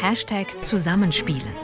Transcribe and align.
Hashtag 0.00 0.46
Zusammenspielen. 0.62 1.54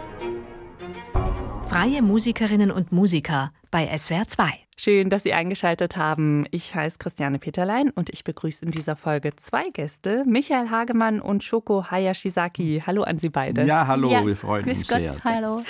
Freie 1.63 2.03
Musikerinnen 2.03 2.73
und 2.73 2.91
Musiker 2.91 3.53
bei 3.71 3.87
SWR 3.97 4.27
2. 4.27 4.51
Schön, 4.77 5.09
dass 5.09 5.23
Sie 5.23 5.33
eingeschaltet 5.33 5.97
haben. 5.97 6.45
Ich 6.51 6.75
heiße 6.75 6.99
Christiane 6.99 7.39
Peterlein 7.39 7.91
und 7.91 8.11
ich 8.11 8.25
begrüße 8.25 8.65
in 8.65 8.73
dieser 8.73 8.97
Folge 8.97 9.37
zwei 9.37 9.71
Gäste, 9.71 10.25
Michael 10.27 10.69
Hagemann 10.69 11.21
und 11.21 11.45
Shoko 11.45 11.89
Hayashizaki. 11.93 12.83
Hallo 12.85 13.05
an 13.05 13.19
Sie 13.19 13.29
beide. 13.29 13.65
Ja, 13.65 13.87
hallo, 13.87 14.11
ja, 14.11 14.27
wir 14.27 14.37
freuen 14.37 14.69
uns 14.69 14.89
Gott, 14.89 14.99
sehr. 14.99 15.17
Hallo. 15.23 15.63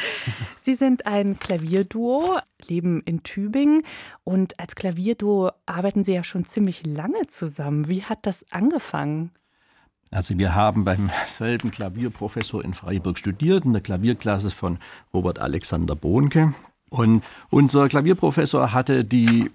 Sie 0.59 0.75
sind 0.75 1.05
ein 1.05 1.39
Klavierduo, 1.39 2.39
leben 2.67 3.03
in 3.05 3.23
Tübingen 3.23 3.83
und 4.25 4.59
als 4.59 4.75
Klavierduo 4.75 5.51
arbeiten 5.67 6.03
Sie 6.03 6.15
ja 6.15 6.25
schon 6.25 6.47
ziemlich 6.47 6.87
lange 6.87 7.27
zusammen. 7.27 7.89
Wie 7.89 8.05
hat 8.05 8.21
das 8.23 8.47
angefangen? 8.51 9.33
Also 10.15 10.39
wir 10.39 10.55
haben 10.55 10.85
beim 10.85 11.11
selben 11.27 11.73
Klavierprofessor 11.73 12.65
in 12.65 12.73
Freiburg 12.73 13.19
studiert, 13.19 13.65
in 13.65 13.73
der 13.73 13.83
Klavierklasse 13.83 14.51
von 14.51 14.79
Robert 15.13 15.41
Alexander 15.41 15.97
Bohnke. 15.97 16.55
Und 16.89 17.25
unser 17.51 17.89
Klavierprofessor 17.89 18.73
hatte 18.73 19.05
die 19.05 19.51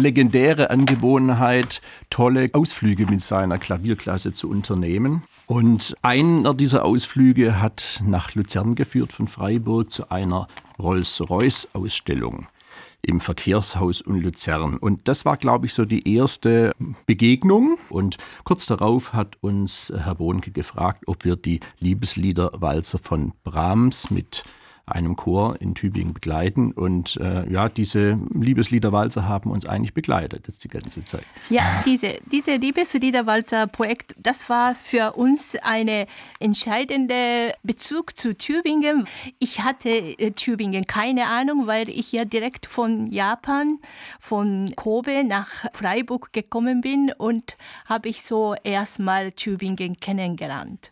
legendäre 0.00 0.70
Angewohnheit, 0.70 1.82
tolle 2.08 2.48
Ausflüge 2.54 3.04
mit 3.04 3.20
seiner 3.20 3.58
Klavierklasse 3.58 4.32
zu 4.32 4.48
unternehmen. 4.48 5.22
Und 5.46 5.94
einer 6.00 6.54
dieser 6.54 6.86
Ausflüge 6.86 7.60
hat 7.60 8.00
nach 8.06 8.34
Luzern 8.34 8.76
geführt 8.76 9.12
von 9.12 9.28
Freiburg 9.28 9.92
zu 9.92 10.10
einer 10.10 10.48
Rolls-Royce-Ausstellung 10.78 12.46
im 13.02 13.20
Verkehrshaus 13.20 14.00
in 14.00 14.20
Luzern. 14.20 14.76
Und 14.76 15.08
das 15.08 15.24
war, 15.24 15.36
glaube 15.36 15.66
ich, 15.66 15.74
so 15.74 15.84
die 15.84 16.14
erste 16.14 16.74
Begegnung. 17.06 17.78
Und 17.88 18.18
kurz 18.44 18.66
darauf 18.66 19.12
hat 19.12 19.36
uns 19.40 19.92
Herr 19.96 20.16
Bohnke 20.16 20.50
gefragt, 20.50 21.04
ob 21.06 21.24
wir 21.24 21.36
die 21.36 21.60
Liebesliederwalzer 21.78 22.98
von 22.98 23.32
Brahms 23.42 24.10
mit 24.10 24.44
einem 24.86 25.16
Chor 25.16 25.56
in 25.60 25.74
Tübingen 25.74 26.14
begleiten. 26.14 26.72
Und 26.72 27.16
äh, 27.16 27.50
ja, 27.50 27.68
diese 27.68 28.18
Liebesliederwalzer 28.32 29.28
haben 29.28 29.50
uns 29.50 29.66
eigentlich 29.66 29.94
begleitet 29.94 30.46
jetzt 30.46 30.64
die 30.64 30.68
ganze 30.68 31.04
Zeit. 31.04 31.24
Ja, 31.48 31.82
diese, 31.86 32.18
diese 32.30 32.56
Liebesliederwalzer-Projekt, 32.56 34.14
das 34.18 34.48
war 34.48 34.74
für 34.74 35.12
uns 35.12 35.56
eine 35.62 36.06
entscheidende 36.38 37.52
Bezug 37.62 38.16
zu 38.16 38.34
Tübingen. 38.34 39.06
Ich 39.38 39.60
hatte 39.60 39.88
äh, 39.90 40.32
Tübingen 40.32 40.86
keine 40.86 41.26
Ahnung, 41.26 41.66
weil 41.66 41.88
ich 41.88 42.12
ja 42.12 42.24
direkt 42.24 42.66
von 42.66 43.10
Japan, 43.10 43.78
von 44.18 44.72
Kobe 44.76 45.24
nach 45.24 45.66
Freiburg 45.72 46.32
gekommen 46.32 46.80
bin 46.80 47.12
und 47.16 47.56
habe 47.86 48.08
ich 48.08 48.22
so 48.22 48.54
erstmal 48.62 49.32
Tübingen 49.32 49.98
kennengelernt. 50.00 50.90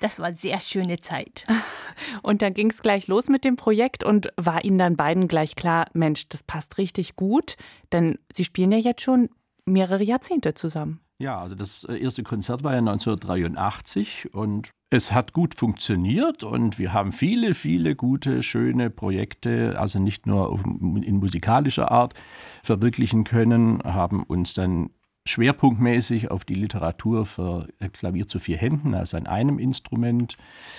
Das 0.00 0.18
war 0.18 0.26
eine 0.26 0.36
sehr 0.36 0.60
schöne 0.60 0.98
Zeit. 1.00 1.46
Und 2.22 2.42
dann 2.42 2.54
ging 2.54 2.70
es 2.70 2.82
gleich 2.82 3.06
los 3.06 3.28
mit 3.28 3.44
dem 3.44 3.56
Projekt 3.56 4.04
und 4.04 4.28
war 4.36 4.64
Ihnen 4.64 4.78
dann 4.78 4.96
beiden 4.96 5.28
gleich 5.28 5.56
klar, 5.56 5.86
Mensch, 5.94 6.28
das 6.28 6.42
passt 6.42 6.76
richtig 6.76 7.16
gut, 7.16 7.56
denn 7.92 8.18
Sie 8.32 8.44
spielen 8.44 8.70
ja 8.70 8.78
jetzt 8.78 9.00
schon 9.00 9.30
mehrere 9.64 10.02
Jahrzehnte 10.02 10.52
zusammen. 10.54 11.00
Ja, 11.18 11.40
also 11.40 11.54
das 11.54 11.84
äh, 11.84 11.96
erste 11.96 12.22
Konzert 12.22 12.62
war 12.64 12.72
ja 12.72 12.78
1983 12.78 14.34
und 14.34 14.70
es 14.90 15.12
hat 15.12 15.32
gut 15.32 15.54
funktioniert 15.54 16.44
und 16.44 16.78
wir 16.78 16.92
haben 16.92 17.10
viele, 17.10 17.54
viele 17.54 17.96
gute, 17.96 18.42
schöne 18.42 18.90
Projekte, 18.90 19.74
also 19.78 19.98
nicht 19.98 20.26
nur 20.26 20.60
in 21.02 21.16
musikalischer 21.16 21.90
Art 21.90 22.14
verwirklichen 22.62 23.24
können, 23.24 23.82
haben 23.82 24.22
uns 24.22 24.54
dann 24.54 24.90
schwerpunktmäßig 25.26 26.30
auf 26.30 26.44
die 26.44 26.54
Literatur 26.54 27.26
für 27.26 27.68
Klavier 27.92 28.26
zu 28.26 28.38
vier 28.38 28.56
Händen, 28.56 28.94
also 28.94 29.16
an 29.16 29.26
einem 29.26 29.58
Instrument, 29.58 30.36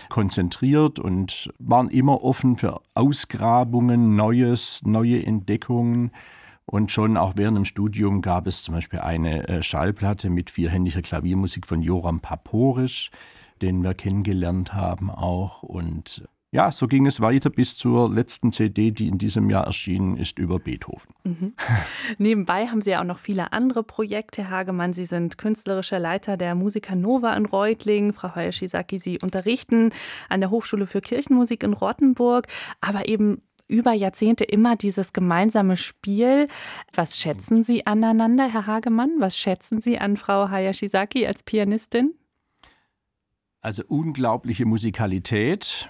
konzentriert 0.10 1.00
und 1.00 1.52
waren 1.60 1.90
immer 1.90 2.24
offen 2.24 2.58
für 2.58 2.82
Ausgrabungen, 2.94 4.16
Neues, 4.16 4.84
neue 4.86 5.26
Entdeckungen. 5.26 6.12
Und 6.66 6.92
schon 6.92 7.16
auch 7.16 7.34
während 7.38 7.58
dem 7.58 7.66
Studium 7.66 8.22
gab 8.22 8.46
es 8.46 8.64
zum 8.64 8.76
Beispiel 8.76 9.00
eine 9.00 9.48
äh, 9.48 9.64
Schallplatte 9.64 10.30
mit 10.30 10.50
vierhändiger 10.50 11.02
Klaviermusik 11.02 11.66
von 11.66 11.82
Joram 11.82 12.20
Paporisch, 12.20 13.10
den 13.62 13.82
wir 13.84 13.94
kennengelernt 13.94 14.74
haben 14.74 15.10
auch. 15.10 15.64
Und 15.64 16.28
ja, 16.52 16.72
so 16.72 16.88
ging 16.88 17.06
es 17.06 17.20
weiter 17.20 17.50
bis 17.50 17.78
zur 17.78 18.10
letzten 18.10 18.54
CD, 18.54 18.92
die 18.92 19.10
in 19.10 19.18
diesem 19.18 19.50
Jahr 19.50 19.66
erschienen 19.66 20.16
ist, 20.16 20.40
über 20.40 20.60
Beethoven. 20.60 21.14
Mhm. 21.24 21.54
Nebenbei 22.18 22.68
haben 22.68 22.82
Sie 22.82 22.92
ja 22.92 23.02
auch 23.02 23.06
noch 23.06 23.20
viele 23.20 23.52
andere 23.52 23.84
Projekte, 23.84 24.44
Herr 24.44 24.60
Hagemann. 24.60 24.94
Sie 24.94 25.06
sind 25.06 25.38
künstlerischer 25.38 26.00
Leiter 26.00 26.38
der 26.38 26.56
Musiker 26.56 26.96
Nova 26.96 27.36
in 27.36 27.46
Reutlingen. 27.46 28.14
Frau 28.14 28.34
Hayashizaki, 28.34 28.98
Sie 28.98 29.20
unterrichten 29.22 29.92
an 30.30 30.40
der 30.40 30.50
Hochschule 30.50 30.88
für 30.88 31.02
Kirchenmusik 31.02 31.64
in 31.64 31.74
Rottenburg, 31.74 32.48
aber 32.80 33.10
eben 33.10 33.42
über 33.68 33.92
Jahrzehnte 33.92 34.46
immer 34.46 34.78
dieses 34.78 35.12
gemeinsame 35.12 35.76
Spiel. 35.76 36.48
Was 36.94 37.18
schätzen 37.18 37.66
Sie 37.66 37.86
aneinander, 37.86 38.48
Herr 38.48 38.68
Hagemann? 38.68 39.12
Was 39.20 39.38
schätzen 39.38 39.82
Sie 39.82 40.00
an 40.00 40.16
Frau 40.16 40.50
Hayashizaki 40.50 41.28
als 41.28 41.44
Pianistin? 41.44 42.14
Also 43.60 43.84
unglaubliche 43.86 44.66
Musikalität 44.66 45.90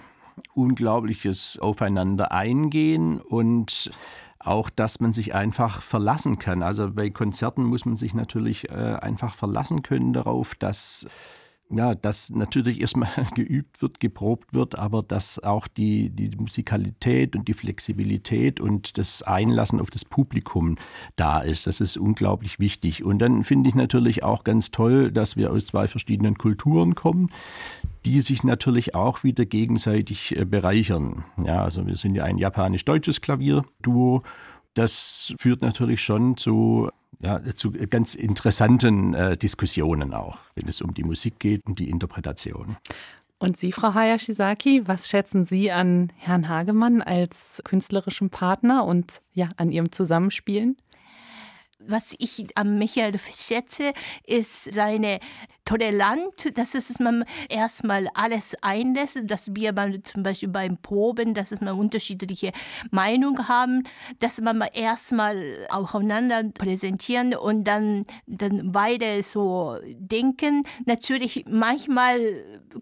unglaubliches 0.54 1.60
Aufeinander 1.60 2.32
eingehen 2.32 3.20
und 3.20 3.92
auch, 4.40 4.70
dass 4.70 5.00
man 5.00 5.14
sich 5.14 5.34
einfach 5.34 5.82
verlassen 5.82 6.40
kann. 6.40 6.64
Also 6.64 6.92
bei 6.92 7.10
Konzerten 7.10 7.64
muss 7.64 7.86
man 7.86 7.98
sich 7.98 8.14
natürlich 8.14 8.70
äh, 8.70 8.98
einfach 9.02 9.34
verlassen 9.34 9.82
können 9.82 10.14
darauf, 10.14 10.56
dass 10.56 11.08
ja, 11.70 11.96
dass 11.96 12.30
natürlich 12.30 12.80
erstmal 12.80 13.10
geübt 13.36 13.82
wird, 13.82 14.00
geprobt 14.00 14.54
wird, 14.54 14.78
aber 14.78 15.04
dass 15.04 15.40
auch 15.40 15.68
die, 15.68 16.10
die 16.10 16.36
Musikalität 16.38 17.36
und 17.36 17.48
die 17.48 17.54
Flexibilität 17.54 18.60
und 18.60 18.98
das 18.98 19.22
Einlassen 19.22 19.80
auf 19.82 19.90
das 19.90 20.06
Publikum 20.06 20.78
da 21.16 21.40
ist. 21.40 21.68
Das 21.68 21.82
ist 21.82 21.98
unglaublich 21.98 22.60
wichtig. 22.60 23.04
Und 23.04 23.20
dann 23.20 23.44
finde 23.44 23.70
ich 23.70 23.76
natürlich 23.76 24.24
auch 24.24 24.44
ganz 24.44 24.72
toll, 24.72 25.12
dass 25.12 25.36
wir 25.36 25.52
aus 25.52 25.68
zwei 25.68 25.88
verschiedenen 25.88 26.38
Kulturen 26.38 26.96
kommen, 26.96 27.30
die 28.06 28.22
sich 28.22 28.44
natürlich 28.44 28.96
auch 28.96 29.24
wieder 29.24 29.46
gegenseitig 29.46 30.38
äh, 30.38 30.46
bereichern. 30.46 31.26
Ja, 31.44 31.64
also 31.64 31.86
wir 31.86 31.96
sind 31.96 32.16
ja 32.16 32.24
ein 32.24 32.38
japanisch-deutsches 32.38 33.22
Klavierduo. 33.22 34.24
Das 34.78 35.34
führt 35.40 35.64
natürlich 35.64 36.02
schon 36.02 36.38
zu 36.38 36.90
ja, 37.20 37.42
zu 37.56 37.72
ganz 37.72 38.14
interessanten 38.14 39.16
äh, 39.16 39.36
Diskussionen 39.36 40.14
auch, 40.14 40.38
wenn 40.54 40.68
es 40.68 40.84
um 40.84 40.94
die 40.94 41.04
Musik 41.04 41.40
geht, 41.40 41.66
um 41.66 41.74
die 41.74 41.90
Interpretation. 41.90 42.78
Und 43.40 43.58
Sie, 43.58 43.72
Frau 43.72 43.96
Hayashizaki, 43.96 44.88
was 44.88 45.10
schätzen 45.10 45.46
Sie 45.46 45.72
an 45.72 46.12
Herrn 46.18 46.48
Hagemann 46.48 47.02
als 47.02 47.60
künstlerischen 47.64 48.30
Partner 48.30 48.86
und 48.86 49.22
ja, 49.34 49.50
an 49.58 49.72
Ihrem 49.72 49.92
Zusammenspielen? 49.92 50.78
Was 51.80 52.16
ich 52.18 52.48
am 52.56 52.80
Michael 52.80 53.20
schätze, 53.20 53.94
ist 54.26 54.72
seine 54.74 55.20
tolerant, 55.68 56.58
dass 56.58 56.76
es 56.76 56.98
man 57.00 57.26
erstmal 57.50 58.08
alles 58.14 58.56
einlässt, 58.62 59.20
dass 59.26 59.54
wir 59.54 59.74
beim, 59.74 60.02
zum 60.04 60.24
Beispiel 60.24 60.48
beim 60.48 60.78
Proben, 60.78 61.34
dass 61.34 61.52
es 61.52 61.60
man 61.60 61.78
unterschiedliche 61.78 62.54
Meinungen 62.90 63.50
haben, 63.50 63.84
dass 64.20 64.40
man 64.40 64.64
erstmal 64.74 65.68
aufeinander 65.70 66.44
präsentieren 66.54 67.36
und 67.36 67.66
dann, 67.66 68.06
dann 68.28 68.72
beide 68.72 69.22
so 69.24 69.78
denken. 69.86 70.64
Natürlich, 70.86 71.44
manchmal 71.50 72.18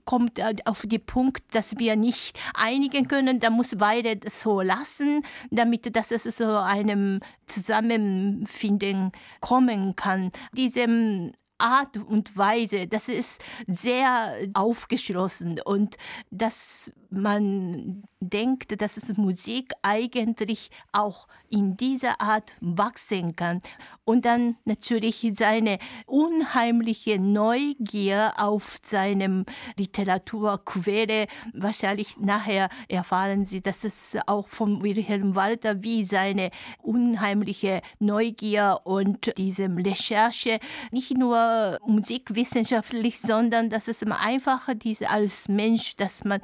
kommt 0.05 0.39
auf 0.67 0.83
den 0.85 1.03
Punkt, 1.03 1.43
dass 1.55 1.79
wir 1.79 1.95
nicht 1.95 2.37
einigen 2.53 3.07
können, 3.07 3.39
da 3.39 3.49
muss 3.49 3.75
beide 3.77 4.19
so 4.29 4.61
lassen, 4.61 5.23
damit 5.49 5.95
dass 5.95 6.11
es 6.11 6.23
so 6.23 6.57
einem 6.57 7.19
Zusammenfinden 7.47 8.94
kommen 9.41 9.95
kann. 9.95 10.31
Diesem 10.53 11.31
Art 11.57 11.97
und 11.97 12.35
Weise, 12.35 12.87
das 12.87 13.07
ist 13.07 13.41
sehr 13.67 14.33
aufgeschlossen 14.53 15.59
und 15.63 15.95
dass 16.29 16.91
man 17.15 18.03
denkt, 18.19 18.81
dass 18.81 18.97
Musik 19.17 19.73
eigentlich 19.81 20.69
auch 20.91 21.27
in 21.49 21.77
dieser 21.77 22.21
Art 22.21 22.53
wachsen 22.61 23.35
kann. 23.35 23.61
Und 24.03 24.25
dann 24.25 24.55
natürlich 24.65 25.31
seine 25.35 25.79
unheimliche 26.05 27.19
Neugier 27.19 28.33
auf 28.37 28.77
seinem 28.83 29.45
Literaturquelle. 29.77 31.27
Wahrscheinlich 31.53 32.17
nachher 32.17 32.69
erfahren 32.87 33.45
Sie, 33.45 33.61
dass 33.61 33.83
es 33.83 34.17
auch 34.27 34.47
von 34.47 34.83
Wilhelm 34.83 35.35
Walter 35.35 35.83
wie 35.83 36.05
seine 36.05 36.51
unheimliche 36.81 37.81
Neugier 37.99 38.81
und 38.83 39.31
diese 39.37 39.65
Recherche 39.65 40.59
nicht 40.91 41.17
nur 41.17 41.79
musikwissenschaftlich, 41.85 43.19
sondern 43.19 43.69
dass 43.69 43.87
es 43.87 44.03
einfach 44.03 44.69
diese 44.75 45.09
als 45.09 45.47
Mensch, 45.47 45.95
dass 45.95 46.23
man 46.23 46.41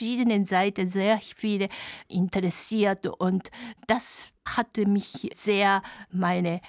verschiedenen 0.00 0.46
Seiten 0.46 0.88
sehr 0.88 1.20
viele 1.36 1.68
interessiert 2.08 3.06
und 3.06 3.50
das 3.86 4.32
hatte 4.46 4.86
mich 4.86 5.30
sehr 5.34 5.82
meine 6.10 6.60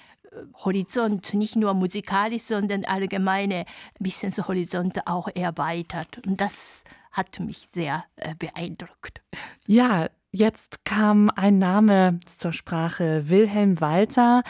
Horizont, 0.65 1.33
nicht 1.33 1.55
nur 1.55 1.73
musikalisch, 1.73 2.43
sondern 2.43 2.83
allgemeine 2.83 3.65
Wissenshorizont 3.99 5.07
auch 5.07 5.29
erweitert. 5.33 6.25
Und 6.25 6.41
das 6.41 6.83
hat 7.11 7.39
mich 7.39 7.67
sehr 7.71 8.05
äh, 8.17 8.35
beeindruckt. 8.35 9.21
Ja, 9.65 10.07
Jetzt 10.33 10.85
kam 10.85 11.29
ein 11.35 11.59
Name 11.59 12.17
zur 12.25 12.53
Sprache, 12.53 13.27
Wilhelm 13.29 13.81
Walter, 13.81 14.43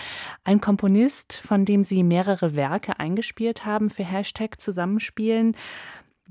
ein 0.43 0.61
Komponist, 0.61 1.33
von 1.43 1.65
dem 1.65 1.83
Sie 1.83 2.03
mehrere 2.03 2.55
Werke 2.55 2.99
eingespielt 2.99 3.65
haben 3.65 3.89
für 3.89 4.03
Hashtag 4.03 4.61
Zusammenspielen. 4.61 5.55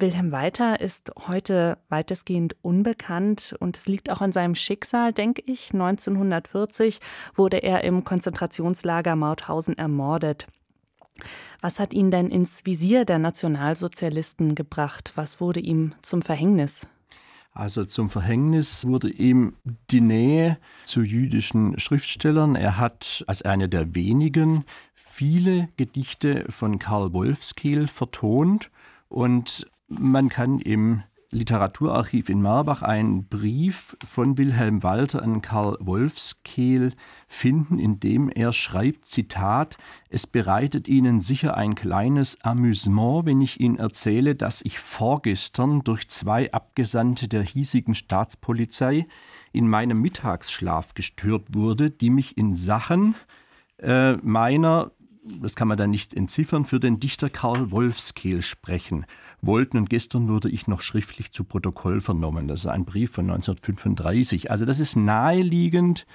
Wilhelm 0.00 0.32
Walter 0.32 0.80
ist 0.80 1.12
heute 1.26 1.78
weitestgehend 1.88 2.56
unbekannt 2.62 3.54
und 3.60 3.76
es 3.76 3.86
liegt 3.86 4.10
auch 4.10 4.20
an 4.20 4.32
seinem 4.32 4.54
Schicksal, 4.54 5.12
denke 5.12 5.42
ich. 5.44 5.72
1940 5.72 7.00
wurde 7.34 7.58
er 7.58 7.84
im 7.84 8.04
Konzentrationslager 8.04 9.16
Mauthausen 9.16 9.76
ermordet. 9.76 10.46
Was 11.60 11.78
hat 11.78 11.92
ihn 11.92 12.10
denn 12.10 12.30
ins 12.30 12.64
Visier 12.64 13.04
der 13.04 13.18
Nationalsozialisten 13.18 14.54
gebracht? 14.54 15.12
Was 15.16 15.40
wurde 15.40 15.60
ihm 15.60 15.92
zum 16.02 16.22
Verhängnis? 16.22 16.86
Also 17.52 17.84
zum 17.84 18.08
Verhängnis 18.08 18.86
wurde 18.86 19.10
ihm 19.10 19.54
die 19.90 20.00
Nähe 20.00 20.56
zu 20.86 21.02
jüdischen 21.02 21.78
Schriftstellern. 21.78 22.54
Er 22.54 22.78
hat 22.78 23.24
als 23.26 23.42
einer 23.42 23.68
der 23.68 23.94
wenigen 23.94 24.64
viele 24.94 25.68
Gedichte 25.76 26.46
von 26.48 26.78
Karl 26.78 27.12
Wolfskehl 27.12 27.88
vertont 27.88 28.70
und 29.08 29.66
man 29.90 30.28
kann 30.28 30.58
im 30.58 31.02
Literaturarchiv 31.32 32.28
in 32.28 32.42
Marbach 32.42 32.82
einen 32.82 33.28
Brief 33.28 33.96
von 34.04 34.36
Wilhelm 34.36 34.82
Walter 34.82 35.22
an 35.22 35.42
Karl 35.42 35.76
Wolfskehl 35.78 36.92
finden, 37.28 37.78
in 37.78 38.00
dem 38.00 38.30
er 38.30 38.52
schreibt, 38.52 39.06
Zitat, 39.06 39.76
es 40.08 40.26
bereitet 40.26 40.88
Ihnen 40.88 41.20
sicher 41.20 41.56
ein 41.56 41.76
kleines 41.76 42.40
Amüsement, 42.42 43.26
wenn 43.26 43.40
ich 43.40 43.60
Ihnen 43.60 43.78
erzähle, 43.78 44.34
dass 44.34 44.60
ich 44.62 44.80
vorgestern 44.80 45.84
durch 45.84 46.08
zwei 46.08 46.52
Abgesandte 46.52 47.28
der 47.28 47.44
hiesigen 47.44 47.94
Staatspolizei 47.94 49.06
in 49.52 49.68
meinem 49.68 50.00
Mittagsschlaf 50.00 50.94
gestört 50.94 51.54
wurde, 51.54 51.90
die 51.90 52.10
mich 52.10 52.36
in 52.36 52.56
Sachen 52.56 53.14
äh, 53.78 54.14
meiner 54.14 54.90
das 55.22 55.54
kann 55.54 55.68
man 55.68 55.76
dann 55.76 55.90
nicht 55.90 56.14
entziffern, 56.14 56.64
für 56.64 56.80
den 56.80 56.98
Dichter 56.98 57.28
Karl 57.28 57.70
Wolfskehl 57.70 58.42
sprechen 58.42 59.04
wollten. 59.42 59.76
Und 59.76 59.90
gestern 59.90 60.28
wurde 60.28 60.48
ich 60.48 60.66
noch 60.66 60.80
schriftlich 60.80 61.32
zu 61.32 61.44
Protokoll 61.44 62.00
vernommen. 62.00 62.48
Das 62.48 62.60
ist 62.60 62.66
ein 62.66 62.84
Brief 62.84 63.12
von 63.12 63.30
1935. 63.30 64.50
Also 64.50 64.64
das 64.64 64.80
ist 64.80 64.96
naheliegend, 64.96 66.06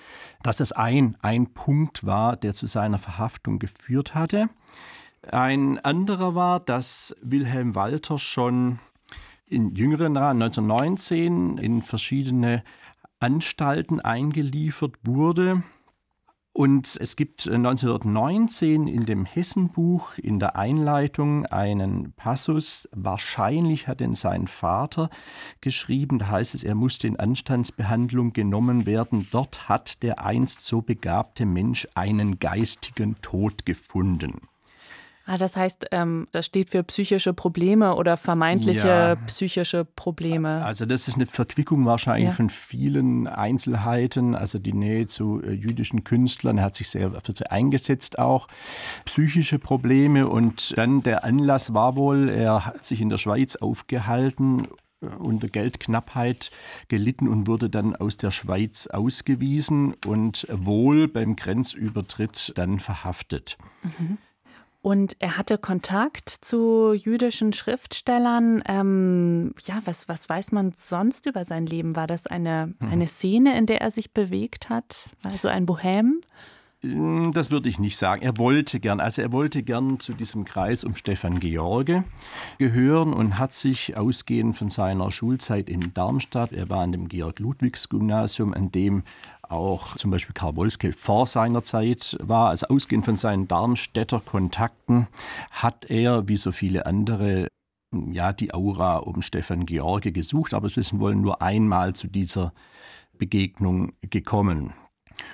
dass 0.43 0.57
das 0.57 0.71
ein, 0.71 1.17
ein 1.21 1.53
Punkt 1.53 2.05
war, 2.05 2.35
der 2.35 2.53
zu 2.53 2.67
seiner 2.67 2.97
Verhaftung 2.97 3.59
geführt 3.59 4.15
hatte. 4.15 4.49
Ein 5.31 5.79
anderer 5.79 6.35
war, 6.35 6.59
dass 6.59 7.15
Wilhelm 7.21 7.75
Walter 7.75 8.19
schon 8.19 8.79
in 9.47 9.75
jüngeren 9.75 10.15
Jahren, 10.15 10.41
1919, 10.41 11.57
in 11.57 11.81
verschiedene 11.81 12.63
Anstalten 13.19 13.99
eingeliefert 13.99 14.95
wurde. 15.03 15.63
Und 16.57 16.97
es 17.01 17.17
gibt 17.17 17.49
1919 17.49 18.87
in 18.87 19.05
dem 19.05 19.25
Hessenbuch 19.25 20.17
in 20.17 20.39
der 20.39 20.55
Einleitung 20.55 21.45
einen 21.45 22.13
Passus, 22.13 22.87
wahrscheinlich 22.93 23.89
hat 23.89 23.99
ihn 23.99 24.15
sein 24.15 24.47
Vater 24.47 25.09
geschrieben, 25.59 26.17
da 26.17 26.29
heißt 26.29 26.55
es, 26.55 26.63
er 26.63 26.75
musste 26.75 27.07
in 27.07 27.19
Anstandsbehandlung 27.19 28.31
genommen 28.31 28.85
werden, 28.85 29.27
dort 29.31 29.67
hat 29.67 30.01
der 30.01 30.23
einst 30.23 30.61
so 30.61 30.81
begabte 30.81 31.45
Mensch 31.45 31.89
einen 31.93 32.39
geistigen 32.39 33.17
Tod 33.21 33.65
gefunden. 33.65 34.39
Ah, 35.27 35.37
das 35.37 35.55
heißt, 35.55 35.87
ähm, 35.91 36.27
das 36.31 36.45
steht 36.45 36.69
für 36.69 36.83
psychische 36.83 37.33
Probleme 37.33 37.95
oder 37.95 38.15
vermeintliche 38.15 38.87
ja. 38.87 39.15
psychische 39.25 39.83
Probleme. 39.83 40.63
Also 40.63 40.85
das 40.85 41.07
ist 41.07 41.15
eine 41.15 41.25
Verquickung 41.25 41.85
wahrscheinlich 41.87 42.29
ja. 42.29 42.35
von 42.35 42.51
vielen 42.51 43.25
Einzelheiten, 43.27 44.35
also 44.35 44.59
die 44.59 44.73
Nähe 44.73 45.07
zu 45.07 45.41
äh, 45.41 45.51
jüdischen 45.51 46.03
Künstlern, 46.03 46.59
er 46.59 46.65
hat 46.65 46.75
sich 46.75 46.89
sehr 46.89 47.09
für 47.09 47.33
sie 47.35 47.49
eingesetzt 47.49 48.19
auch, 48.19 48.47
psychische 49.05 49.57
Probleme 49.57 50.27
und 50.27 50.77
dann 50.77 51.01
der 51.01 51.23
Anlass 51.23 51.73
war 51.73 51.95
wohl, 51.95 52.29
er 52.29 52.67
hat 52.67 52.85
sich 52.85 53.01
in 53.01 53.09
der 53.09 53.17
Schweiz 53.17 53.55
aufgehalten 53.55 54.67
äh, 55.01 55.07
unter 55.07 55.47
Geldknappheit 55.47 56.51
gelitten 56.87 57.27
und 57.27 57.47
wurde 57.47 57.71
dann 57.71 57.95
aus 57.95 58.17
der 58.17 58.29
Schweiz 58.29 58.85
ausgewiesen 58.85 59.95
und 60.05 60.45
wohl 60.51 61.07
beim 61.07 61.35
Grenzübertritt 61.35 62.53
dann 62.55 62.79
verhaftet. 62.79 63.57
Mhm. 63.81 64.19
Und 64.85 65.15
er 65.17 65.35
hatte 65.35 65.57
Kontakt 65.57 66.29
zu 66.29 66.93
jüdischen 66.93 67.53
Schriftstellern. 67.53 68.61
Ähm, 68.67 69.55
ja, 69.65 69.81
was, 69.85 70.07
was 70.07 70.29
weiß 70.29 70.51
man 70.51 70.73
sonst 70.75 71.25
über 71.25 71.43
sein 71.43 71.65
Leben? 71.65 71.95
War 71.95 72.05
das 72.05 72.27
eine, 72.27 72.75
mhm. 72.79 72.89
eine 72.91 73.07
Szene, 73.07 73.57
in 73.57 73.65
der 73.65 73.81
er 73.81 73.89
sich 73.89 74.13
bewegt 74.13 74.69
hat? 74.69 75.09
Also 75.23 75.47
ein 75.47 75.65
Bohem? 75.65 76.21
Hm, 76.81 77.31
das 77.33 77.49
würde 77.49 77.67
ich 77.67 77.79
nicht 77.79 77.97
sagen. 77.97 78.21
Er 78.21 78.37
wollte 78.37 78.79
gern, 78.79 78.99
also 78.99 79.23
er 79.23 79.31
wollte 79.31 79.63
gern 79.63 79.99
zu 79.99 80.13
diesem 80.13 80.45
Kreis 80.45 80.83
um 80.83 80.95
Stefan 80.95 81.39
George 81.39 82.03
gehören 82.59 83.11
und 83.13 83.39
hat 83.39 83.55
sich 83.55 83.97
ausgehend 83.97 84.55
von 84.55 84.69
seiner 84.69 85.11
Schulzeit 85.11 85.67
in 85.67 85.95
Darmstadt, 85.95 86.51
er 86.51 86.69
war 86.69 86.81
an 86.81 86.91
dem 86.91 87.07
Georg-Ludwigs-Gymnasium, 87.07 88.53
an 88.53 88.71
dem 88.71 89.01
auch 89.55 89.95
zum 89.95 90.11
Beispiel 90.11 90.33
Karl 90.33 90.55
Wolfskehl 90.55 90.93
vor 90.93 91.27
seiner 91.27 91.63
Zeit 91.63 92.17
war. 92.21 92.49
Also 92.49 92.67
ausgehend 92.67 93.05
von 93.05 93.15
seinen 93.15 93.47
Darmstädter 93.47 94.19
Kontakten 94.19 95.07
hat 95.51 95.89
er, 95.89 96.27
wie 96.27 96.37
so 96.37 96.51
viele 96.51 96.85
andere, 96.85 97.47
ja, 98.11 98.33
die 98.33 98.53
Aura 98.53 98.97
um 98.97 99.21
Stefan 99.21 99.65
George 99.65 100.11
gesucht, 100.11 100.53
aber 100.53 100.67
es 100.67 100.77
ist 100.77 100.99
wohl 100.99 101.15
nur 101.15 101.41
einmal 101.41 101.93
zu 101.93 102.07
dieser 102.07 102.53
Begegnung 103.17 103.93
gekommen. 104.01 104.73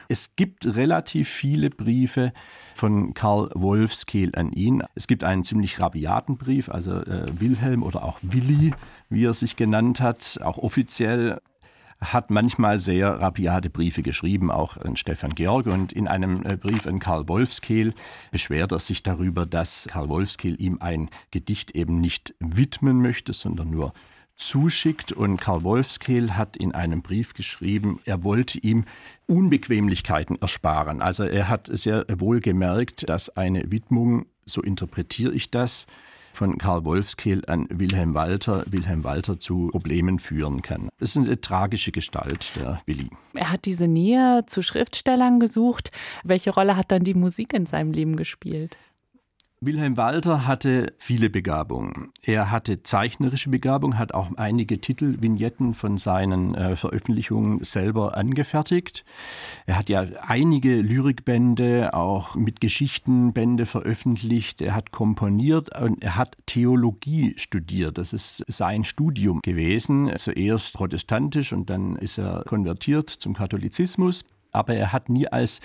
Es 0.08 0.36
gibt 0.36 0.76
relativ 0.76 1.30
viele 1.30 1.70
Briefe 1.70 2.34
von 2.76 3.14
Karl 3.14 3.50
Wolfskehl 3.56 4.36
an 4.36 4.52
ihn. 4.52 4.84
Es 4.96 5.08
gibt 5.08 5.24
einen 5.24 5.44
ziemlich 5.44 5.80
rabiaten 5.80 6.38
Brief, 6.38 6.70
also 6.70 6.98
äh, 6.98 7.28
Wilhelm 7.40 7.84
oder 7.84 8.04
auch 8.04 8.20
Willi, 8.22 8.74
wie 9.10 9.26
er 9.26 9.34
sich 9.34 9.56
genannt 9.56 10.02
hat, 10.02 10.40
auch 10.44 10.58
offiziell 10.58 11.40
hat 12.02 12.32
manchmal 12.32 12.80
sehr 12.80 13.20
rabiate 13.22 13.70
Briefe 13.70 14.02
geschrieben, 14.02 14.50
auch 14.50 14.78
an 14.78 14.96
Stefan 14.96 15.30
Georg. 15.32 15.68
Und 15.68 15.94
in 15.94 16.08
einem 16.08 16.44
äh, 16.46 16.58
Brief 16.58 16.88
an 16.88 17.00
Karl 17.00 17.28
Wolfskehl 17.28 17.94
beschwert 18.32 18.72
er 18.72 18.80
sich 18.80 19.04
darüber, 19.04 19.46
dass 19.46 19.88
Karl 19.90 20.10
Wolfskehl 20.10 20.60
ihm 20.60 20.80
ein 20.82 21.10
Gedicht 21.30 21.72
eben 21.72 22.02
nicht 22.02 22.34
widmen 22.40 23.02
möchte, 23.02 23.34
sondern 23.34 23.70
nur 23.70 23.94
zuschickt. 24.36 25.12
Und 25.12 25.40
Karl 25.40 25.64
Wolfskehl 25.64 26.36
hat 26.36 26.58
in 26.58 26.74
einem 26.74 27.04
Brief 27.04 27.36
geschrieben, 27.36 28.00
er 28.06 28.24
wollte 28.24 28.60
ihm 28.60 28.86
Unbequemlichkeiten 29.28 30.42
ersparen. 30.42 31.02
Also 31.02 31.24
er 31.24 31.48
hat 31.48 31.70
sehr 31.72 32.06
wohl 32.18 32.40
gemerkt, 32.40 33.08
dass 33.08 33.30
eine 33.38 33.72
Widmung, 33.72 34.26
so 34.46 34.62
interpretiere 34.62 35.34
ich 35.34 35.52
das, 35.52 35.86
von 36.34 36.58
Karl 36.58 36.86
Wolfskehl 36.86 37.44
an 37.48 37.68
Wilhelm 37.70 38.14
Walter, 38.14 38.64
Wilhelm 38.70 39.04
Walter 39.04 39.40
zu 39.40 39.68
Problemen 39.72 40.20
führen 40.20 40.62
kann. 40.62 40.90
Das 41.00 41.16
ist 41.16 41.28
eine 41.28 41.40
tragische 41.40 41.92
Gestalt, 41.92 42.56
der 42.56 42.82
Willi. 42.86 43.10
Er 43.34 43.52
hat 43.52 43.66
diese 43.66 43.88
Nähe 43.88 44.44
zu 44.48 44.62
Schriftstellern 44.62 45.40
gesucht. 45.40 45.92
Welche 46.24 46.52
Rolle 46.52 46.76
hat 46.76 46.92
dann 46.92 47.04
die 47.04 47.14
Musik 47.14 47.54
in 47.54 47.66
seinem 47.66 47.92
Leben 47.92 48.16
gespielt? 48.16 48.78
Wilhelm 49.64 49.96
Walter 49.96 50.48
hatte 50.48 50.96
viele 50.98 51.30
Begabungen. 51.30 52.12
Er 52.24 52.50
hatte 52.50 52.82
zeichnerische 52.82 53.52
Begabung, 53.52 54.00
hat 54.00 54.12
auch 54.12 54.32
einige 54.36 54.82
Titelvignetten 54.82 55.76
von 55.76 56.00
seinen 56.00 56.56
äh, 56.56 56.76
Veröffentlichungen 56.76 57.64
selber 57.64 58.18
angefertigt. 58.18 59.06
Er 59.68 59.78
hat 59.78 59.90
ja 59.90 60.08
einige 60.22 60.82
Lyrikbände, 60.82 61.94
auch 61.94 62.36
mit 62.36 62.60
Geschichtenbände 62.60 63.68
veröffentlicht. 63.68 64.64
Er 64.64 64.74
hat 64.74 64.90
komponiert 64.90 65.80
und 65.80 66.02
er 66.04 66.16
hat 66.16 66.38
Theologie 66.48 67.36
studiert. 67.38 68.00
Das 68.00 68.14
ist 68.14 68.44
sein 68.48 68.84
Studium 68.84 69.42
gewesen. 69.44 70.12
Zuerst 70.16 70.74
protestantisch 70.74 71.54
und 71.54 71.70
dann 71.70 71.98
ist 71.98 72.18
er 72.18 72.44
konvertiert 72.48 73.12
zum 73.12 73.36
Katholizismus 73.36 74.26
aber 74.52 74.76
er 74.76 74.92
hat 74.94 75.10
nie 75.10 75.28
als 75.28 75.60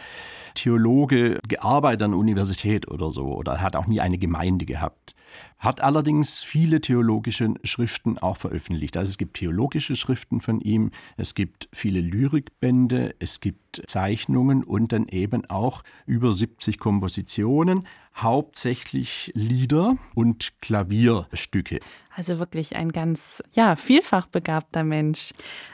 Theologe 0.55 1.39
gearbeitet 1.47 2.03
an 2.03 2.13
der 2.13 2.21
Universität 2.21 2.89
oder 2.89 3.11
so 3.11 3.35
oder 3.35 3.61
hat 3.61 3.77
auch 3.77 3.87
nie 3.87 4.01
eine 4.01 4.19
Gemeinde 4.19 4.65
gehabt. 4.65 5.15
Hat 5.59 5.81
allerdings 5.81 6.43
viele 6.43 6.81
theologische 6.81 7.55
Schriften 7.65 8.19
auch 8.19 8.37
veröffentlicht. 8.37 8.97
Also 8.97 9.11
es 9.11 9.19
gibt 9.19 9.39
theologische 9.39 9.97
Schriften 9.97 10.41
von 10.41 10.61
ihm, 10.61 10.91
es 11.17 11.35
gibt 11.35 11.69
viele 11.73 12.01
Lyrikbände, 12.01 13.15
es 13.19 13.41
gibt 13.41 13.83
Zeichnungen 13.87 14.65
und 14.65 14.93
dann 14.93 15.09
eben 15.09 15.45
auch 15.47 15.83
über 16.07 16.33
70 16.33 16.79
Kompositionen, 16.79 17.87
hauptsächlich 18.15 19.31
Lieder 19.35 19.99
und 20.15 20.61
Klavierstücke. 20.61 21.81
Also 22.15 22.39
wirklich 22.39 22.77
ein 22.77 22.93
ganz, 22.93 23.43
ja, 23.55 23.77
vielfach 23.77 24.27
begabter 24.27 24.85
Mensch. 24.85 25.33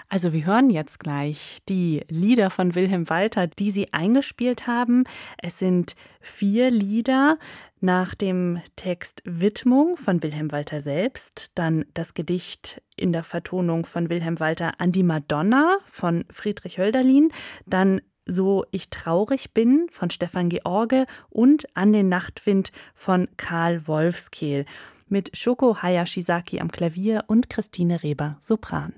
Also 0.09 0.33
wir 0.33 0.45
hören 0.45 0.71
jetzt 0.71 0.99
gleich 0.99 1.59
die 1.69 2.03
Lieder 2.09 2.51
von 2.51 2.75
Wilhelm 2.75 3.09
Walter, 3.09 3.47
die 3.47 3.71
Sie 3.71 3.93
eingespielt 3.93 4.67
haben. 4.67 5.05
Es 5.39 5.61
sind 5.61 5.95
vier 6.23 6.71
Lieder 6.71 7.39
nach 7.81 8.15
dem 8.15 8.61
Text 8.77 9.23
Widmung 9.25 9.97
von 9.97 10.23
Wilhelm 10.23 10.53
Walter 10.53 10.81
selbst, 10.81 11.53
dann 11.57 11.85
das 11.95 12.15
Gedicht 12.15 12.81
in 12.97 13.13
der 13.13 13.25
Vertonung 13.25 13.85
von 13.85 14.09
Wilhelm 14.09 14.41
Walter 14.41 14.73
an 14.79 14.93
die 14.93 15.03
Madonna 15.03 15.79
von 15.85 16.25
Friedrich 16.31 16.79
Hölderlin, 16.79 17.33
dann 17.67 18.01
So 18.25 18.65
ich 18.71 18.89
traurig 18.89 19.53
bin 19.53 19.89
von 19.91 20.09
Stefan 20.09 20.49
George 20.49 21.07
und 21.29 21.67
An 21.75 21.93
den 21.93 22.09
Nachtwind 22.09 22.71
von 22.95 23.29
Karl 23.37 23.89
Wolfskehl 23.89 24.65
mit 25.09 25.37
Shoko 25.37 25.83
Hayashizaki 25.83 26.61
am 26.61 26.71
Klavier 26.71 27.25
und 27.27 27.51
Christine 27.51 28.03
Reber 28.05 28.37
Sopran. 28.39 28.95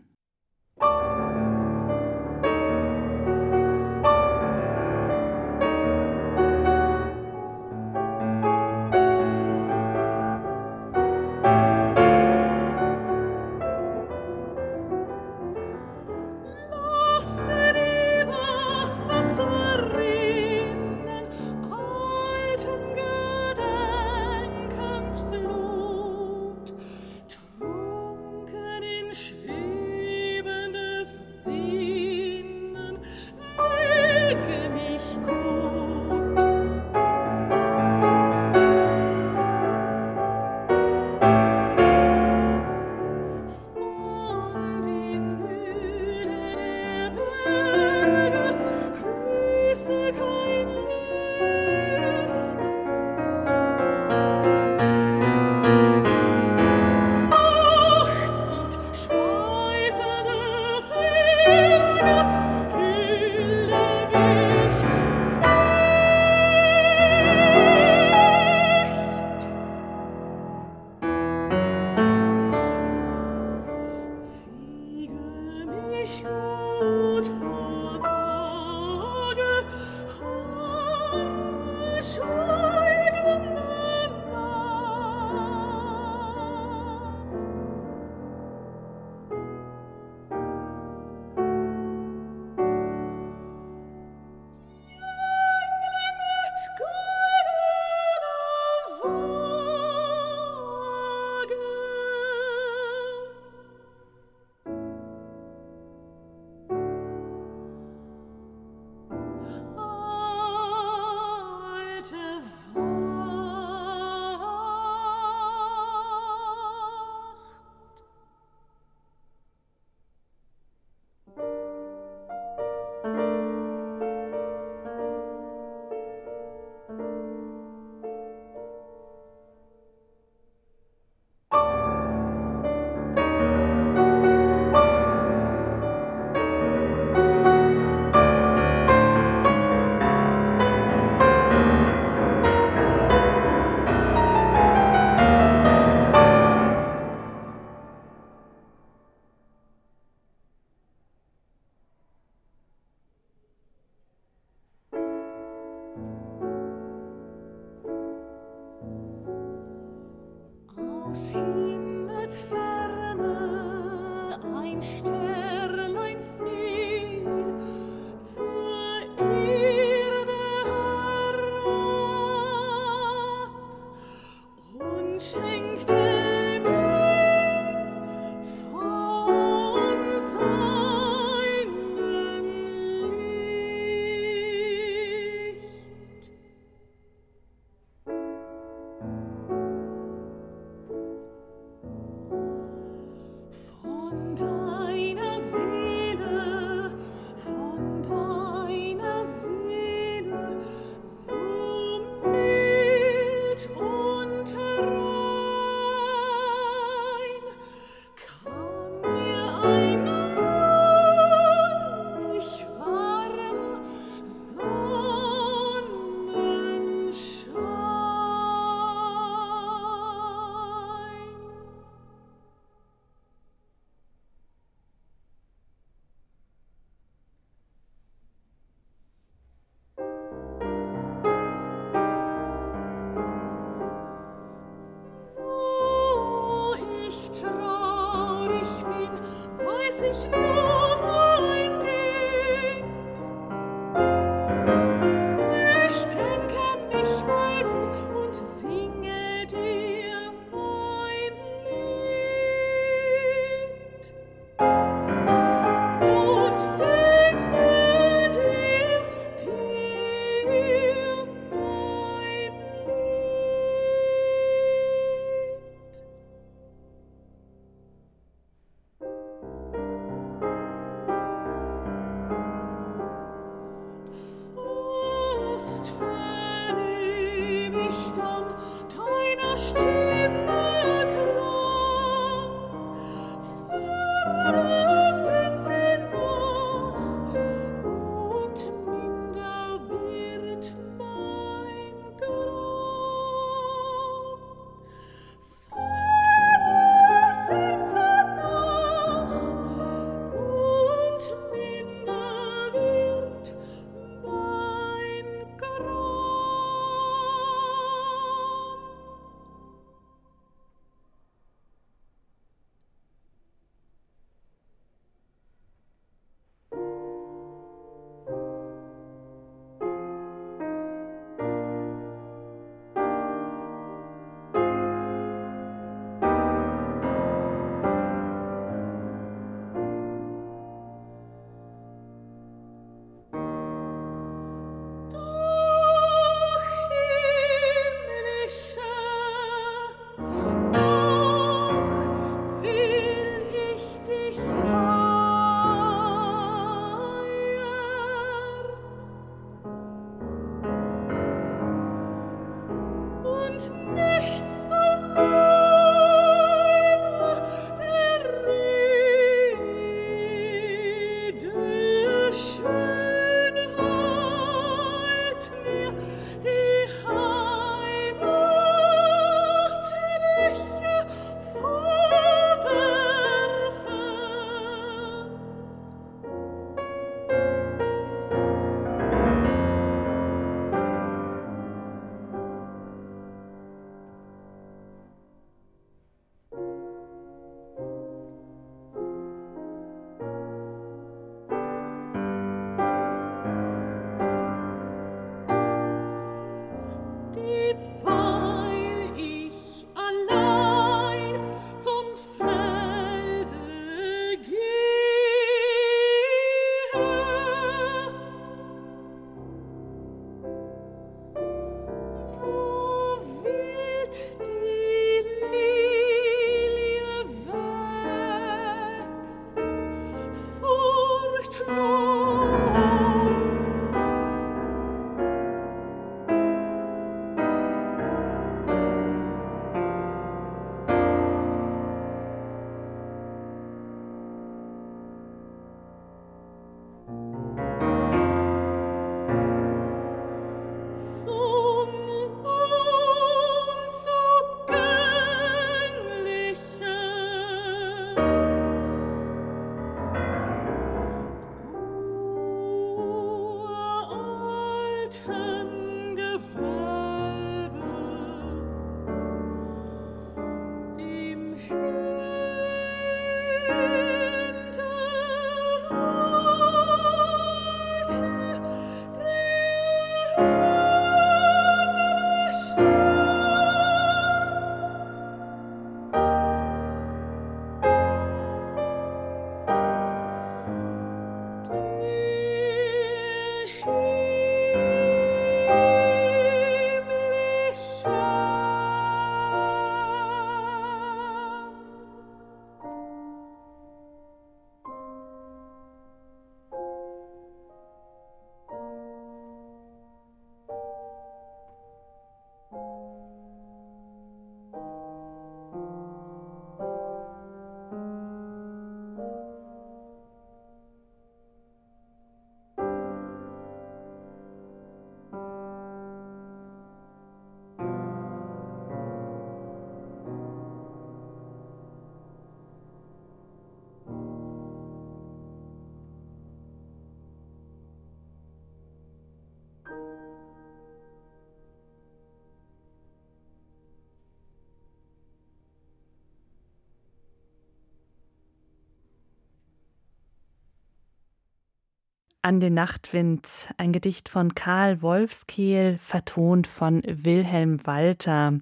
An 542.44 542.60
den 542.60 542.74
Nachtwind, 542.74 543.72
ein 543.78 543.90
Gedicht 543.90 544.28
von 544.28 544.54
Karl 544.54 545.00
Wolfskehl, 545.00 545.96
vertont 545.96 546.66
von 546.66 547.00
Wilhelm 547.06 547.86
Walter. 547.86 548.58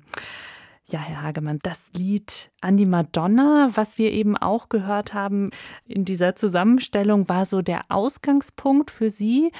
Ja, 0.86 1.00
Herr 1.00 1.22
Hagemann, 1.22 1.58
das 1.64 1.90
Lied 1.96 2.52
an 2.60 2.76
die 2.76 2.86
Madonna, 2.86 3.70
was 3.74 3.98
wir 3.98 4.12
eben 4.12 4.36
auch 4.36 4.68
gehört 4.68 5.14
haben 5.14 5.50
in 5.84 6.04
dieser 6.04 6.36
Zusammenstellung, 6.36 7.28
war 7.28 7.44
so 7.44 7.60
der 7.60 7.82
Ausgangspunkt 7.88 8.92
für 8.92 9.10
Sie, 9.10 9.50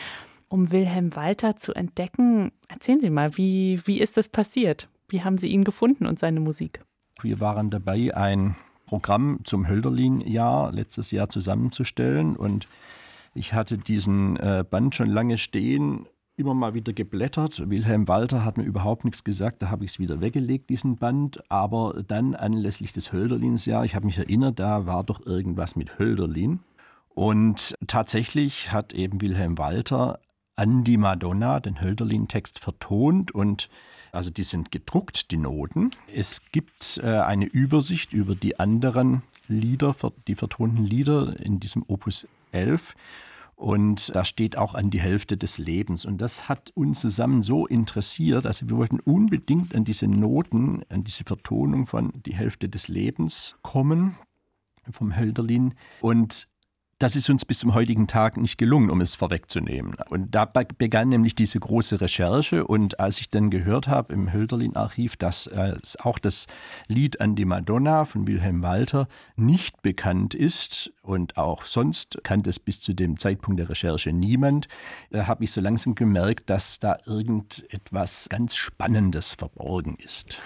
um 0.46 0.70
Wilhelm 0.70 1.16
Walter 1.16 1.56
zu 1.56 1.74
entdecken. 1.74 2.52
Erzählen 2.68 3.00
Sie 3.00 3.10
mal, 3.10 3.36
wie, 3.36 3.80
wie 3.86 4.00
ist 4.00 4.16
das 4.16 4.28
passiert? 4.28 4.88
Wie 5.08 5.24
haben 5.24 5.36
Sie 5.36 5.48
ihn 5.48 5.64
gefunden 5.64 6.06
und 6.06 6.20
seine 6.20 6.38
Musik? 6.38 6.84
Wir 7.22 7.40
waren 7.40 7.70
dabei, 7.70 8.16
ein 8.16 8.54
Programm 8.86 9.40
zum 9.42 9.66
Hölderlin-Jahr 9.66 10.70
letztes 10.70 11.10
Jahr 11.10 11.28
zusammenzustellen 11.28 12.36
und 12.36 12.68
ich 13.34 13.54
hatte 13.54 13.78
diesen 13.78 14.36
äh, 14.36 14.64
Band 14.68 14.94
schon 14.94 15.08
lange 15.08 15.38
stehen 15.38 16.06
immer 16.36 16.54
mal 16.54 16.74
wieder 16.74 16.92
geblättert. 16.92 17.68
Wilhelm 17.68 18.08
Walter 18.08 18.44
hat 18.44 18.56
mir 18.56 18.64
überhaupt 18.64 19.04
nichts 19.04 19.22
gesagt, 19.24 19.62
da 19.62 19.70
habe 19.70 19.84
ich 19.84 19.92
es 19.92 19.98
wieder 19.98 20.20
weggelegt, 20.20 20.70
diesen 20.70 20.96
Band. 20.96 21.50
Aber 21.50 22.02
dann 22.06 22.34
anlässlich 22.34 22.92
des 22.92 23.12
Hölderlins-Jahr, 23.12 23.84
ich 23.84 23.94
habe 23.94 24.06
mich 24.06 24.18
erinnert, 24.18 24.58
da 24.58 24.86
war 24.86 25.04
doch 25.04 25.24
irgendwas 25.26 25.76
mit 25.76 25.98
Hölderlin. 25.98 26.60
Und 27.10 27.74
tatsächlich 27.86 28.72
hat 28.72 28.94
eben 28.94 29.20
Wilhelm 29.20 29.58
Walter 29.58 30.20
an 30.56 30.84
die 30.84 30.96
Madonna 30.96 31.60
den 31.60 31.80
Hölderlin-Text 31.80 32.58
vertont 32.58 33.32
und 33.32 33.68
also 34.10 34.30
die 34.30 34.42
sind 34.42 34.70
gedruckt, 34.70 35.30
die 35.30 35.38
Noten. 35.38 35.90
Es 36.14 36.50
gibt 36.52 37.00
äh, 37.02 37.20
eine 37.20 37.46
Übersicht 37.46 38.12
über 38.12 38.34
die 38.34 38.58
anderen 38.60 39.22
Lieder, 39.48 39.94
die 40.26 40.34
vertonten 40.34 40.84
Lieder 40.84 41.40
in 41.40 41.60
diesem 41.60 41.82
Opus 41.86 42.26
11. 42.52 42.94
Und 43.54 44.14
da 44.14 44.24
steht 44.24 44.58
auch 44.58 44.74
an 44.74 44.90
die 44.90 45.00
Hälfte 45.00 45.36
des 45.36 45.58
Lebens. 45.58 46.04
Und 46.04 46.20
das 46.20 46.48
hat 46.48 46.70
uns 46.74 47.00
zusammen 47.00 47.42
so 47.42 47.66
interessiert. 47.66 48.46
Also 48.46 48.68
wir 48.68 48.76
wollten 48.76 48.98
unbedingt 48.98 49.74
an 49.74 49.84
diese 49.84 50.08
Noten, 50.08 50.82
an 50.88 51.04
diese 51.04 51.24
Vertonung 51.24 51.86
von 51.86 52.12
die 52.26 52.34
Hälfte 52.34 52.68
des 52.68 52.88
Lebens 52.88 53.56
kommen 53.62 54.16
vom 54.90 55.16
Hölderlin. 55.16 55.74
Und 56.00 56.48
das 57.02 57.16
ist 57.16 57.28
uns 57.28 57.44
bis 57.44 57.58
zum 57.58 57.74
heutigen 57.74 58.06
Tag 58.06 58.36
nicht 58.36 58.58
gelungen, 58.58 58.88
um 58.88 59.00
es 59.00 59.16
vorwegzunehmen. 59.16 59.96
Und 60.08 60.36
da 60.36 60.44
begann 60.44 61.08
nämlich 61.08 61.34
diese 61.34 61.58
große 61.58 62.00
Recherche. 62.00 62.64
Und 62.64 63.00
als 63.00 63.18
ich 63.18 63.28
dann 63.28 63.50
gehört 63.50 63.88
habe 63.88 64.12
im 64.12 64.32
Hölderlin-Archiv, 64.32 65.16
dass 65.16 65.48
äh, 65.48 65.74
auch 65.98 66.20
das 66.20 66.46
Lied 66.86 67.20
an 67.20 67.34
die 67.34 67.44
Madonna 67.44 68.04
von 68.04 68.28
Wilhelm 68.28 68.62
Walter 68.62 69.08
nicht 69.34 69.82
bekannt 69.82 70.34
ist 70.34 70.92
und 71.02 71.36
auch 71.36 71.64
sonst 71.64 72.20
kannte 72.22 72.50
es 72.50 72.60
bis 72.60 72.80
zu 72.80 72.92
dem 72.92 73.18
Zeitpunkt 73.18 73.58
der 73.58 73.68
Recherche 73.68 74.12
niemand, 74.12 74.68
da 75.10 75.26
habe 75.26 75.42
ich 75.42 75.50
so 75.50 75.60
langsam 75.60 75.96
gemerkt, 75.96 76.50
dass 76.50 76.78
da 76.78 76.98
irgendetwas 77.04 78.28
ganz 78.28 78.54
Spannendes 78.54 79.34
verborgen 79.34 79.96
ist. 79.96 80.40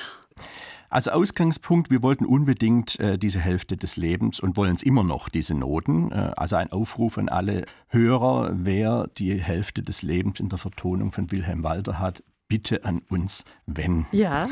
Also 0.88 1.10
Ausgangspunkt, 1.10 1.90
wir 1.90 2.02
wollten 2.02 2.24
unbedingt 2.24 2.98
äh, 3.00 3.18
diese 3.18 3.40
Hälfte 3.40 3.76
des 3.76 3.96
Lebens 3.96 4.40
und 4.40 4.56
wollen 4.56 4.74
es 4.74 4.82
immer 4.82 5.04
noch, 5.04 5.28
diese 5.28 5.54
Noten. 5.54 6.12
Äh, 6.12 6.32
also 6.36 6.56
ein 6.56 6.70
Aufruf 6.72 7.18
an 7.18 7.28
alle 7.28 7.64
Hörer, 7.88 8.50
wer 8.54 9.08
die 9.18 9.40
Hälfte 9.40 9.82
des 9.82 10.02
Lebens 10.02 10.40
in 10.40 10.48
der 10.48 10.58
Vertonung 10.58 11.12
von 11.12 11.30
Wilhelm 11.30 11.64
Walter 11.64 11.98
hat, 11.98 12.22
bitte 12.48 12.84
an 12.84 13.02
uns 13.08 13.44
wenden. 13.66 14.06
Ja. 14.12 14.48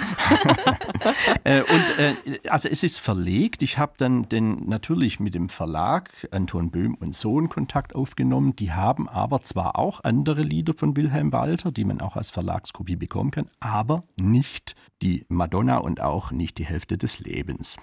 äh, 1.45 1.61
und 1.61 1.99
äh, 1.99 2.49
also 2.49 2.69
es 2.69 2.83
ist 2.83 2.99
verlegt. 2.99 3.63
Ich 3.63 3.79
habe 3.79 3.95
dann 3.99 4.29
den, 4.29 4.69
natürlich 4.69 5.21
mit 5.21 5.35
dem 5.35 5.49
Verlag 5.49 6.11
Anton 6.31 6.71
Böhm 6.71 6.95
und 6.95 7.15
Sohn 7.15 7.49
Kontakt 7.49 7.95
aufgenommen. 7.95 8.57
Die 8.57 8.73
haben 8.73 9.09
aber 9.09 9.43
zwar 9.43 9.79
auch 9.79 10.03
andere 10.03 10.43
Lieder 10.43 10.75
von 10.75 10.97
Wilhelm 10.97 11.33
Walter, 11.33 11.71
die 11.71 11.85
man 11.85 12.01
auch 12.01 12.17
als 12.17 12.31
Verlagskopie 12.31 12.97
bekommen 12.97 13.31
kann, 13.31 13.49
aber 13.61 14.03
nicht 14.21 14.75
die 15.03 15.25
Madonna 15.29 15.79
und 15.79 16.01
auch 16.01 16.33
nicht 16.33 16.59
die 16.59 16.67
Hälfte 16.67 16.99
des 16.99 17.21
Lebens. 17.21 17.77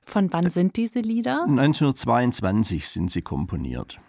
Von 0.00 0.32
wann 0.32 0.48
sind 0.48 0.76
diese 0.76 1.00
Lieder? 1.00 1.44
1922 1.44 2.88
sind 2.88 3.10
sie 3.10 3.22
komponiert. 3.22 4.00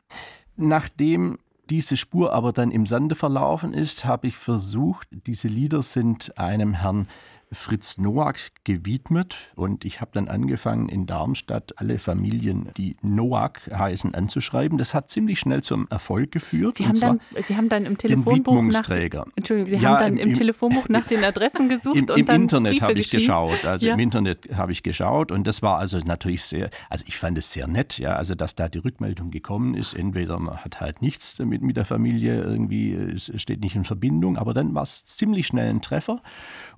Nachdem 0.55 1.37
diese 1.69 1.97
Spur 1.97 2.33
aber 2.33 2.51
dann 2.51 2.71
im 2.71 2.85
Sande 2.85 3.15
verlaufen 3.15 3.73
ist, 3.73 4.05
habe 4.05 4.27
ich 4.27 4.37
versucht, 4.37 5.07
diese 5.27 5.47
Lieder 5.47 5.81
sind 5.81 6.37
einem 6.37 6.73
Herrn 6.73 7.07
Fritz 7.51 7.97
Noack 7.97 8.51
gewidmet 8.63 9.35
und 9.55 9.83
ich 9.83 10.01
habe 10.01 10.11
dann 10.13 10.27
angefangen 10.27 10.87
in 10.87 11.07
Darmstadt 11.07 11.73
alle 11.77 11.97
Familien, 11.97 12.69
die 12.77 12.95
Noack 13.01 13.61
heißen, 13.73 14.13
anzuschreiben. 14.13 14.77
Das 14.77 14.93
hat 14.93 15.09
ziemlich 15.09 15.39
schnell 15.39 15.63
zum 15.63 15.87
Erfolg 15.89 16.31
geführt. 16.31 16.75
Sie 16.75 16.85
haben, 16.85 16.99
dann, 16.99 17.19
Sie 17.41 17.57
haben 17.57 17.69
dann 17.69 17.85
im 17.85 17.97
Telefonbuch 17.97 18.61
nach, 18.61 18.87
Entschuldigung, 19.35 19.67
Sie 19.67 19.77
ja, 19.77 19.89
haben 19.89 19.99
dann 19.99 20.17
im, 20.17 20.29
im, 20.29 20.33
Telefonbuch 20.33 20.89
nach 20.89 21.05
den 21.07 21.23
Adressen 21.23 21.69
gesucht 21.69 21.95
im, 21.95 22.03
und 22.03 22.17
im 22.17 22.25
dann 22.25 22.41
Internet 22.43 22.81
habe 22.81 22.99
ich 22.99 23.09
geschaut. 23.09 23.65
Also 23.65 23.87
ja. 23.87 23.93
im 23.95 23.99
Internet 23.99 24.55
habe 24.55 24.71
ich 24.71 24.83
geschaut 24.83 25.31
und 25.31 25.47
das 25.47 25.63
war 25.63 25.79
also 25.79 25.97
natürlich 25.99 26.43
sehr, 26.43 26.69
also 26.89 27.03
ich 27.07 27.17
fand 27.17 27.37
es 27.37 27.51
sehr 27.51 27.67
nett, 27.67 27.97
ja, 27.97 28.13
also 28.13 28.35
dass 28.35 28.55
da 28.55 28.69
die 28.69 28.79
Rückmeldung 28.79 29.31
gekommen 29.31 29.73
ist. 29.73 29.93
Entweder 29.93 30.37
man 30.37 30.57
hat 30.57 30.81
halt 30.81 31.01
nichts 31.01 31.35
damit 31.35 31.63
mit 31.63 31.77
der 31.77 31.85
Familie 31.85 32.43
irgendwie, 32.43 32.93
es 32.93 33.31
steht 33.41 33.61
nicht 33.61 33.75
in 33.75 33.85
Verbindung, 33.85 34.37
aber 34.37 34.53
dann 34.53 34.75
war 34.75 34.83
es 34.83 35.05
ziemlich 35.05 35.47
schnell 35.47 35.69
ein 35.69 35.81
Treffer 35.81 36.21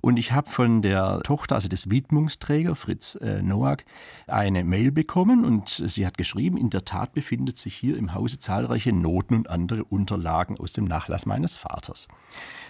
und 0.00 0.16
ich 0.16 0.32
habe 0.32 0.48
von 0.48 0.61
von 0.62 0.80
der 0.80 1.18
Tochter, 1.24 1.56
also 1.56 1.66
des 1.66 1.90
Widmungsträgers 1.90 2.78
Fritz 2.78 3.16
äh, 3.16 3.42
Noack, 3.42 3.84
eine 4.28 4.62
Mail 4.62 4.92
bekommen 4.92 5.44
und 5.44 5.82
sie 5.88 6.06
hat 6.06 6.16
geschrieben, 6.16 6.56
in 6.56 6.70
der 6.70 6.84
Tat 6.84 7.14
befindet 7.14 7.58
sich 7.58 7.74
hier 7.74 7.96
im 7.96 8.14
Hause 8.14 8.38
zahlreiche 8.38 8.92
Noten 8.92 9.34
und 9.34 9.50
andere 9.50 9.82
Unterlagen 9.82 10.56
aus 10.60 10.72
dem 10.72 10.84
Nachlass 10.84 11.26
meines 11.26 11.56
Vaters. 11.56 12.06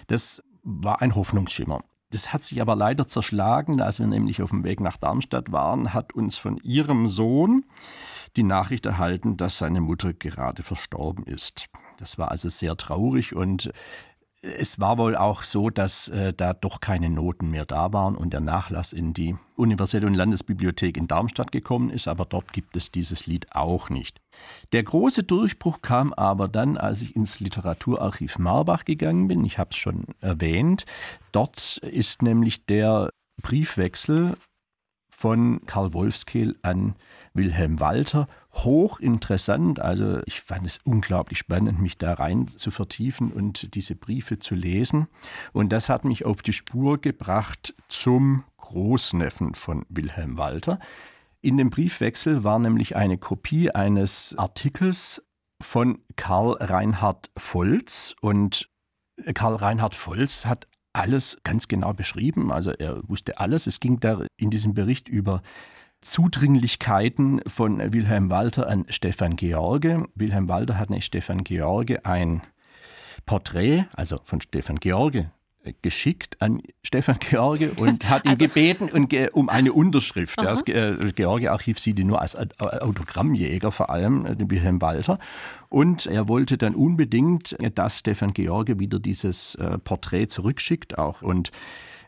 Das 0.07 0.41
war 0.63 1.03
ein 1.03 1.13
Hoffnungsschimmer. 1.13 1.83
Das 2.09 2.33
hat 2.33 2.43
sich 2.43 2.63
aber 2.63 2.75
leider 2.75 3.07
zerschlagen, 3.07 3.79
als 3.79 3.99
wir 3.99 4.07
nämlich 4.07 4.41
auf 4.41 4.49
dem 4.49 4.63
Weg 4.63 4.79
nach 4.79 4.97
Darmstadt 4.97 5.51
waren, 5.51 5.93
hat 5.93 6.13
uns 6.15 6.35
von 6.37 6.57
ihrem 6.63 7.07
Sohn 7.07 7.63
die 8.35 8.43
Nachricht 8.43 8.87
erhalten, 8.87 9.37
dass 9.37 9.59
seine 9.59 9.81
Mutter 9.81 10.13
gerade 10.13 10.63
verstorben 10.63 11.27
ist. 11.27 11.69
Das 11.99 12.17
war 12.17 12.31
also 12.31 12.49
sehr 12.49 12.75
traurig 12.75 13.35
und 13.35 13.71
es 14.43 14.79
war 14.79 14.97
wohl 14.97 15.15
auch 15.15 15.43
so, 15.43 15.69
dass 15.69 16.09
äh, 16.09 16.33
da 16.33 16.53
doch 16.53 16.81
keine 16.81 17.09
Noten 17.09 17.49
mehr 17.49 17.65
da 17.65 17.93
waren 17.93 18.15
und 18.15 18.33
der 18.33 18.41
Nachlass 18.41 18.91
in 18.91 19.13
die 19.13 19.35
Universelle 19.55 20.05
und 20.05 20.15
Landesbibliothek 20.15 20.97
in 20.97 21.07
Darmstadt 21.07 21.53
gekommen 21.53 21.89
ist, 21.89 22.09
aber 22.09 22.25
dort 22.25 22.51
gibt 22.51 22.75
es 22.75 22.91
dieses 22.91 23.25
Lied 23.25 23.47
auch 23.51 23.89
nicht. 23.89 24.19
Der 24.73 24.83
große 24.83 25.23
Durchbruch 25.23 25.81
kam 25.81 26.11
aber 26.13 26.49
dann, 26.49 26.77
als 26.77 27.01
ich 27.01 27.15
ins 27.15 27.39
Literaturarchiv 27.39 28.37
Marbach 28.37 28.83
gegangen 28.83 29.29
bin. 29.29 29.45
Ich 29.45 29.57
habe 29.57 29.69
es 29.71 29.77
schon 29.77 30.07
erwähnt. 30.19 30.85
Dort 31.31 31.77
ist 31.77 32.21
nämlich 32.21 32.65
der 32.65 33.11
Briefwechsel 33.41 34.35
von 35.09 35.61
Karl 35.65 35.93
Wolfskehl 35.93 36.57
an 36.63 36.95
Wilhelm 37.33 37.79
Walter. 37.79 38.27
Hochinteressant, 38.53 39.79
also 39.79 40.21
ich 40.25 40.41
fand 40.41 40.65
es 40.67 40.79
unglaublich 40.83 41.39
spannend, 41.39 41.81
mich 41.81 41.97
da 41.97 42.13
rein 42.13 42.47
zu 42.47 42.69
vertiefen 42.69 43.31
und 43.31 43.73
diese 43.75 43.95
Briefe 43.95 44.37
zu 44.37 44.53
lesen. 44.53 45.07
Und 45.53 45.69
das 45.69 45.89
hat 45.89 46.05
mich 46.05 46.23
auf 46.23 46.41
die 46.43 46.53
Spur 46.53 47.01
gebracht 47.01 47.73
zum 47.87 48.43
Großneffen 48.57 49.55
von 49.55 49.85
Wilhelm 49.89 50.37
Walter. 50.37 50.79
In 51.41 51.57
dem 51.57 51.71
Briefwechsel 51.71 52.43
war 52.43 52.59
nämlich 52.59 52.95
eine 52.95 53.17
Kopie 53.17 53.71
eines 53.71 54.35
Artikels 54.37 55.23
von 55.61 55.99
Karl 56.15 56.53
Reinhard 56.59 57.31
Volz 57.35 58.15
und 58.21 58.69
Karl 59.33 59.55
Reinhard 59.55 59.95
Volz 59.95 60.45
hat 60.45 60.67
alles 60.93 61.37
ganz 61.43 61.67
genau 61.67 61.93
beschrieben. 61.93 62.51
Also 62.51 62.71
er 62.71 63.01
wusste 63.09 63.39
alles. 63.39 63.67
Es 63.67 63.79
ging 63.79 63.99
da 63.99 64.25
in 64.37 64.51
diesem 64.51 64.73
Bericht 64.73 65.09
über 65.09 65.41
Zudringlichkeiten 66.03 67.41
von 67.47 67.93
Wilhelm 67.93 68.29
Walter 68.29 68.67
an 68.67 68.85
Stefan 68.89 69.35
George. 69.35 70.05
Wilhelm 70.15 70.47
Walter 70.47 70.77
hat 70.77 70.89
nicht 70.89 71.05
Stefan 71.05 71.43
George 71.43 72.05
ein 72.05 72.41
Porträt, 73.25 73.85
also 73.93 74.19
von 74.23 74.41
Stefan 74.41 74.79
George, 74.79 75.31
geschickt 75.81 76.41
an 76.41 76.61
Stefan 76.83 77.17
George 77.19 77.71
und 77.77 78.09
hat 78.09 78.25
ihn 78.25 78.29
also, 78.31 78.45
gebeten 78.45 78.89
und 78.89 79.13
um 79.33 79.49
eine 79.49 79.71
Unterschrift. 79.71 80.39
Aha. 80.39 80.45
Das 80.45 80.67
äh, 80.67 81.11
George-Archiv 81.15 81.79
sieht 81.79 81.99
ihn 81.99 82.07
nur 82.07 82.21
als 82.21 82.35
Autogrammjäger, 82.35 83.71
vor 83.71 83.89
allem 83.89 84.25
äh, 84.25 84.35
den 84.35 84.51
Wilhelm 84.51 84.81
Walter. 84.81 85.19
Und 85.69 86.05
er 86.05 86.27
wollte 86.27 86.57
dann 86.57 86.75
unbedingt, 86.75 87.55
dass 87.75 87.99
Stefan 87.99 88.33
George 88.33 88.79
wieder 88.79 88.99
dieses 88.99 89.55
äh, 89.55 89.77
Porträt 89.77 90.27
zurückschickt 90.27 90.97
auch. 90.97 91.21
Und 91.21 91.51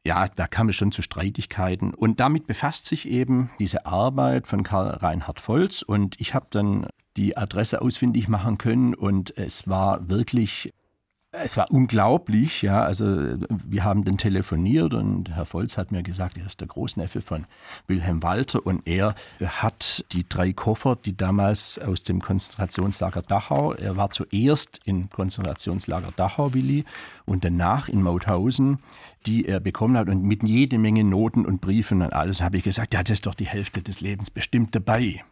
ja, 0.05 0.27
da 0.27 0.45
kam 0.47 0.69
es 0.69 0.75
schon 0.75 0.91
zu 0.91 1.01
Streitigkeiten. 1.01 1.93
Und 1.93 2.19
damit 2.19 2.45
befasst 2.45 2.85
sich 2.85 3.07
eben 3.09 3.49
diese 3.59 3.87
Arbeit 3.87 4.45
von 4.45 4.63
Karl 4.63 4.89
Reinhard 4.89 5.39
Volz. 5.39 5.81
Und 5.81 6.21
ich 6.21 6.35
habe 6.35 6.45
dann 6.51 6.87
die 7.17 7.35
Adresse 7.35 7.81
ausfindig 7.81 8.27
machen 8.27 8.57
können 8.57 8.93
und 8.93 9.35
es 9.37 9.67
war 9.67 10.09
wirklich 10.09 10.73
es 11.43 11.57
war 11.57 11.71
unglaublich, 11.71 12.61
ja. 12.61 12.81
Also 12.81 13.05
wir 13.49 13.83
haben 13.83 14.03
dann 14.05 14.17
telefoniert 14.17 14.93
und 14.93 15.29
Herr 15.35 15.45
Volz 15.45 15.77
hat 15.77 15.91
mir 15.91 16.03
gesagt, 16.03 16.37
er 16.37 16.45
ist 16.45 16.61
der 16.61 16.67
Großneffe 16.67 17.21
von 17.21 17.45
Wilhelm 17.87 18.23
Walter 18.23 18.65
und 18.65 18.87
er 18.87 19.15
hat 19.43 20.05
die 20.11 20.27
drei 20.27 20.53
Koffer, 20.53 20.95
die 20.95 21.15
damals 21.15 21.79
aus 21.79 22.03
dem 22.03 22.21
Konzentrationslager 22.21 23.21
Dachau, 23.21 23.73
er 23.73 23.97
war 23.97 24.11
zuerst 24.11 24.79
im 24.85 25.09
Konzentrationslager 25.09 26.11
Dachau, 26.15 26.53
Willi, 26.53 26.85
und 27.25 27.43
danach 27.43 27.89
in 27.89 28.01
Mauthausen, 28.01 28.79
die 29.25 29.45
er 29.45 29.59
bekommen 29.59 29.97
hat 29.97 30.09
und 30.09 30.23
mit 30.23 30.43
jede 30.43 30.77
Menge 30.77 31.03
Noten 31.03 31.45
und 31.45 31.61
Briefen 31.61 32.01
und 32.01 32.13
alles, 32.13 32.41
habe 32.41 32.57
ich 32.57 32.63
gesagt, 32.63 32.93
ja, 32.93 33.03
das 33.03 33.15
ist 33.15 33.25
doch 33.25 33.35
die 33.35 33.45
Hälfte 33.45 33.81
des 33.81 34.01
Lebens 34.01 34.29
bestimmt 34.29 34.75
dabei. 34.75 35.23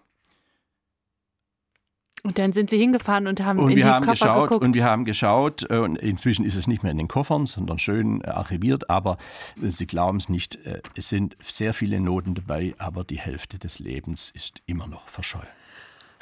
Und 2.26 2.40
dann 2.40 2.54
sind 2.54 2.70
sie 2.70 2.78
hingefahren 2.78 3.28
und 3.28 3.44
haben 3.44 3.60
und 3.60 3.72
in 3.72 3.76
die 3.76 3.84
haben 3.84 4.06
Koffer 4.06 4.26
geschaut, 4.26 4.44
geguckt. 4.48 4.66
Und 4.66 4.76
wir 4.76 4.86
haben 4.86 5.04
geschaut, 5.04 5.70
äh, 5.70 5.80
und 5.80 5.98
inzwischen 5.98 6.46
ist 6.46 6.56
es 6.56 6.68
nicht 6.68 6.82
mehr 6.82 6.94
in 6.94 6.98
den 6.98 7.10
Koffern, 7.10 7.46
sondern 7.46 7.80
schön 7.80 8.22
äh, 8.22 8.28
archiviert, 8.28 8.90
aber 8.90 9.18
Sie 9.58 9.86
glauben 9.86 10.20
es 10.20 10.30
nicht, 10.30 10.56
äh, 10.66 10.82
es 10.96 11.10
sind 11.10 11.36
sehr 11.42 11.74
viele 11.74 12.00
Noten 12.00 12.34
dabei, 12.34 12.76
aber 12.78 13.04
die 13.04 13.20
Hälfte 13.20 13.60
des 13.60 13.80
Lebens 13.80 14.32
ist 14.34 14.62
immer 14.66 14.88
noch 14.88 15.10
verschollen. 15.10 15.48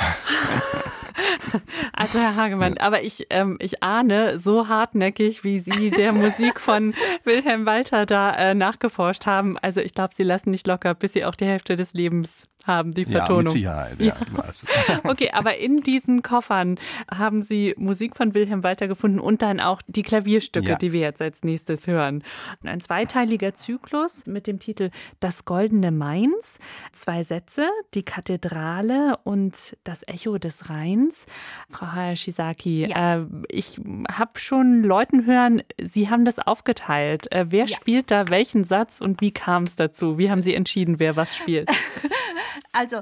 Also 1.93 2.19
Herr 2.19 2.35
Hagemann, 2.35 2.77
aber 2.77 3.03
ich, 3.03 3.27
ähm, 3.29 3.57
ich 3.61 3.83
ahne, 3.83 4.39
so 4.39 4.67
hartnäckig, 4.67 5.43
wie 5.43 5.59
Sie 5.59 5.91
der 5.91 6.13
Musik 6.13 6.59
von 6.59 6.93
Wilhelm 7.23 7.65
Walter 7.65 8.05
da 8.05 8.33
äh, 8.33 8.55
nachgeforscht 8.55 9.25
haben. 9.25 9.57
Also 9.59 9.81
ich 9.81 9.93
glaube, 9.93 10.15
Sie 10.15 10.23
lassen 10.23 10.51
nicht 10.51 10.67
locker, 10.67 10.93
bis 10.95 11.13
Sie 11.13 11.25
auch 11.25 11.35
die 11.35 11.45
Hälfte 11.45 11.75
des 11.75 11.93
Lebens 11.93 12.47
haben, 12.65 12.93
die 12.93 13.05
Vertonung. 13.05 13.55
Ja, 13.55 13.87
mit 13.89 13.97
Sicherheit. 13.97 13.99
Ja, 13.99 14.05
ja. 14.05 15.01
okay, 15.09 15.31
aber 15.33 15.57
in 15.57 15.77
diesen 15.77 16.21
Koffern 16.21 16.79
haben 17.09 17.41
Sie 17.41 17.73
Musik 17.77 18.15
von 18.15 18.33
Wilhelm 18.33 18.63
Walter 18.63 18.87
gefunden 18.87 19.19
und 19.19 19.41
dann 19.41 19.59
auch 19.59 19.81
die 19.87 20.03
Klavierstücke, 20.03 20.71
ja. 20.71 20.75
die 20.75 20.91
wir 20.91 21.01
jetzt 21.01 21.21
als 21.21 21.43
nächstes 21.43 21.87
hören. 21.87 22.23
Ein 22.63 22.79
zweiteiliger 22.79 23.53
Zyklus 23.53 24.25
mit 24.25 24.47
dem 24.47 24.59
Titel 24.59 24.89
Das 25.19 25.45
goldene 25.45 25.91
Mainz. 25.91 26.59
Zwei 26.91 27.23
Sätze, 27.23 27.69
die 27.93 28.03
Kathedrale 28.03 29.17
und 29.23 29.77
das 29.83 30.07
Echo 30.07 30.37
des 30.37 30.69
Rheins. 30.69 31.25
Frau 31.69 31.91
Hayashizaki, 31.91 32.87
ja. 32.87 33.17
äh, 33.17 33.25
ich 33.49 33.79
habe 34.11 34.39
schon 34.39 34.83
Leuten 34.83 35.25
hören, 35.25 35.63
Sie 35.81 36.09
haben 36.09 36.25
das 36.25 36.39
aufgeteilt. 36.39 37.31
Äh, 37.31 37.45
wer 37.49 37.65
ja. 37.65 37.75
spielt 37.75 38.11
da 38.11 38.29
welchen 38.29 38.63
Satz 38.63 39.01
und 39.01 39.21
wie 39.21 39.31
kam 39.31 39.63
es 39.63 39.75
dazu? 39.75 40.17
Wie 40.17 40.29
haben 40.29 40.41
Sie 40.41 40.53
entschieden, 40.53 40.99
wer 40.99 41.15
was 41.15 41.35
spielt? 41.35 41.69
Also, 42.71 43.01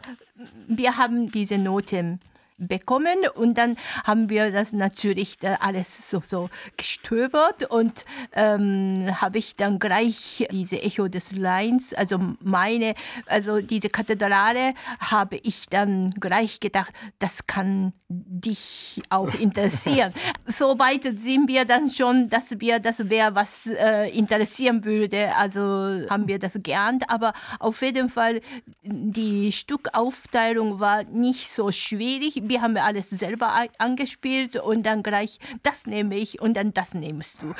wir 0.68 0.98
haben 0.98 1.32
diese 1.32 1.58
Noten 1.58 2.20
bekommen. 2.60 3.18
Und 3.36 3.58
dann 3.58 3.78
haben 4.04 4.30
wir 4.30 4.52
das 4.52 4.72
natürlich 4.72 5.38
alles 5.60 6.10
so, 6.10 6.22
so 6.26 6.50
gestöbert. 6.78 7.70
Und 7.70 8.06
ähm, 8.34 9.10
habe 9.20 9.38
ich 9.38 9.56
dann 9.56 9.80
gleich 9.80 10.48
diese 10.52 10.82
Echo 10.82 11.08
des 11.08 11.32
Lines, 11.32 11.94
also 11.94 12.20
meine, 12.42 12.94
also 13.26 13.62
diese 13.62 13.90
Kathedrale 13.90 14.74
habe 15.00 15.38
ich 15.38 15.68
dann 15.70 16.12
gleich 16.12 16.60
gedacht, 16.60 16.94
das 17.20 17.48
kann 17.48 17.94
dich 18.10 19.02
auch 19.10 19.34
interessieren. 19.40 20.14
Soweit 20.46 21.04
sind 21.20 21.48
wir 21.48 21.66
dann 21.66 21.90
schon, 21.90 22.30
dass 22.30 22.60
wir, 22.60 22.80
das 22.80 23.10
wäre 23.10 23.36
was 23.36 23.68
äh, 23.68 24.10
interessieren 24.10 24.84
würde, 24.84 25.36
also 25.36 25.62
haben 26.10 26.28
wir 26.28 26.40
das 26.40 26.54
geahnt, 26.62 27.04
aber 27.08 27.34
auf 27.60 27.82
jeden 27.82 28.10
Fall 28.10 28.42
die 28.84 29.52
Stückaufteilung 29.52 30.80
war 30.80 31.04
nicht 31.04 31.50
so 31.50 31.72
schwierig 31.72 32.49
wir 32.50 32.62
haben 32.62 32.76
alles 32.78 33.10
selber 33.10 33.54
angespielt 33.78 34.56
und 34.58 34.84
dann 34.86 35.04
gleich, 35.04 35.40
das 35.64 35.86
nehme 35.86 36.18
ich 36.18 36.42
und 36.42 36.56
dann 36.56 36.74
das 36.74 36.94
nimmst 36.94 37.42
du. 37.42 37.54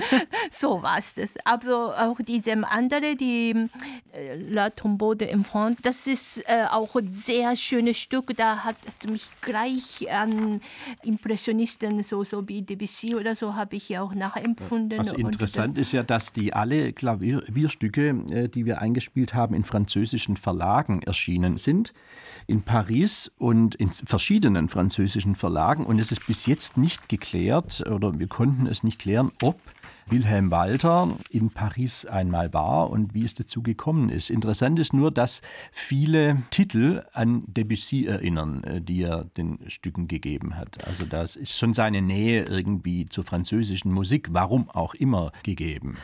so 0.50 0.82
war 0.82 0.98
es 0.98 1.14
das. 1.14 1.34
Aber 1.44 1.96
auch 1.98 2.18
diesem 2.20 2.64
andere, 2.64 3.16
die 3.16 3.68
äh, 4.12 4.36
La 4.36 4.70
Tombeau 4.70 5.14
de 5.14 5.28
Enfant, 5.28 5.78
das 5.82 6.06
ist 6.06 6.38
äh, 6.46 6.66
auch 6.70 6.94
ein 6.94 7.10
sehr 7.10 7.56
schönes 7.56 7.98
Stück. 7.98 8.36
Da 8.36 8.58
hat 8.58 8.76
mich 9.08 9.24
gleich 9.40 10.10
an 10.12 10.60
Impressionisten, 11.02 12.02
so, 12.02 12.22
so 12.22 12.46
wie 12.48 12.62
Debussy 12.62 13.14
oder 13.14 13.34
so, 13.34 13.54
habe 13.54 13.76
ich 13.76 13.88
ja 13.88 14.02
auch 14.02 14.14
nachempfunden. 14.14 14.98
Was 14.98 15.12
interessant 15.12 15.78
ist 15.78 15.92
ja, 15.92 16.02
dass 16.02 16.32
die 16.32 16.52
alle 16.52 16.92
Klavierstücke, 16.92 18.08
äh, 18.30 18.48
die 18.48 18.66
wir 18.66 18.80
eingespielt 18.80 19.34
haben, 19.34 19.54
in 19.54 19.64
französischen 19.64 20.36
Verlagen 20.36 21.02
erschienen 21.02 21.56
sind. 21.56 21.94
In 22.46 22.62
Paris 22.62 23.32
und 23.38 23.74
in 23.76 23.88
verschiedenen 23.88 24.33
verschiedenen 24.34 24.68
französischen 24.68 25.36
Verlagen. 25.36 25.86
Und 25.86 26.00
es 26.00 26.10
ist 26.10 26.26
bis 26.26 26.46
jetzt 26.46 26.76
nicht 26.76 27.08
geklärt 27.08 27.84
oder 27.88 28.18
wir 28.18 28.26
konnten 28.26 28.66
es 28.66 28.82
nicht 28.82 28.98
klären, 28.98 29.30
ob 29.42 29.60
Wilhelm 30.06 30.50
Walter 30.50 31.08
in 31.30 31.50
Paris 31.50 32.06
einmal 32.06 32.52
war 32.52 32.90
und 32.90 33.14
wie 33.14 33.24
es 33.24 33.34
dazu 33.34 33.62
gekommen 33.62 34.10
ist. 34.10 34.30
Interessant 34.30 34.78
ist 34.78 34.92
nur, 34.92 35.10
dass 35.10 35.42
viele 35.72 36.42
Titel 36.50 37.02
an 37.12 37.44
Debussy 37.46 38.06
erinnern, 38.06 38.62
äh, 38.64 38.80
die 38.80 39.02
er 39.02 39.24
den 39.36 39.58
Stücken 39.68 40.08
gegeben 40.08 40.56
hat. 40.56 40.86
Also 40.86 41.04
das 41.04 41.36
ist 41.36 41.58
schon 41.58 41.74
seine 41.74 42.02
Nähe 42.02 42.44
irgendwie 42.44 43.06
zur 43.06 43.24
französischen 43.24 43.92
Musik, 43.92 44.28
warum 44.32 44.68
auch 44.70 44.94
immer, 44.94 45.32
gegeben. 45.42 45.96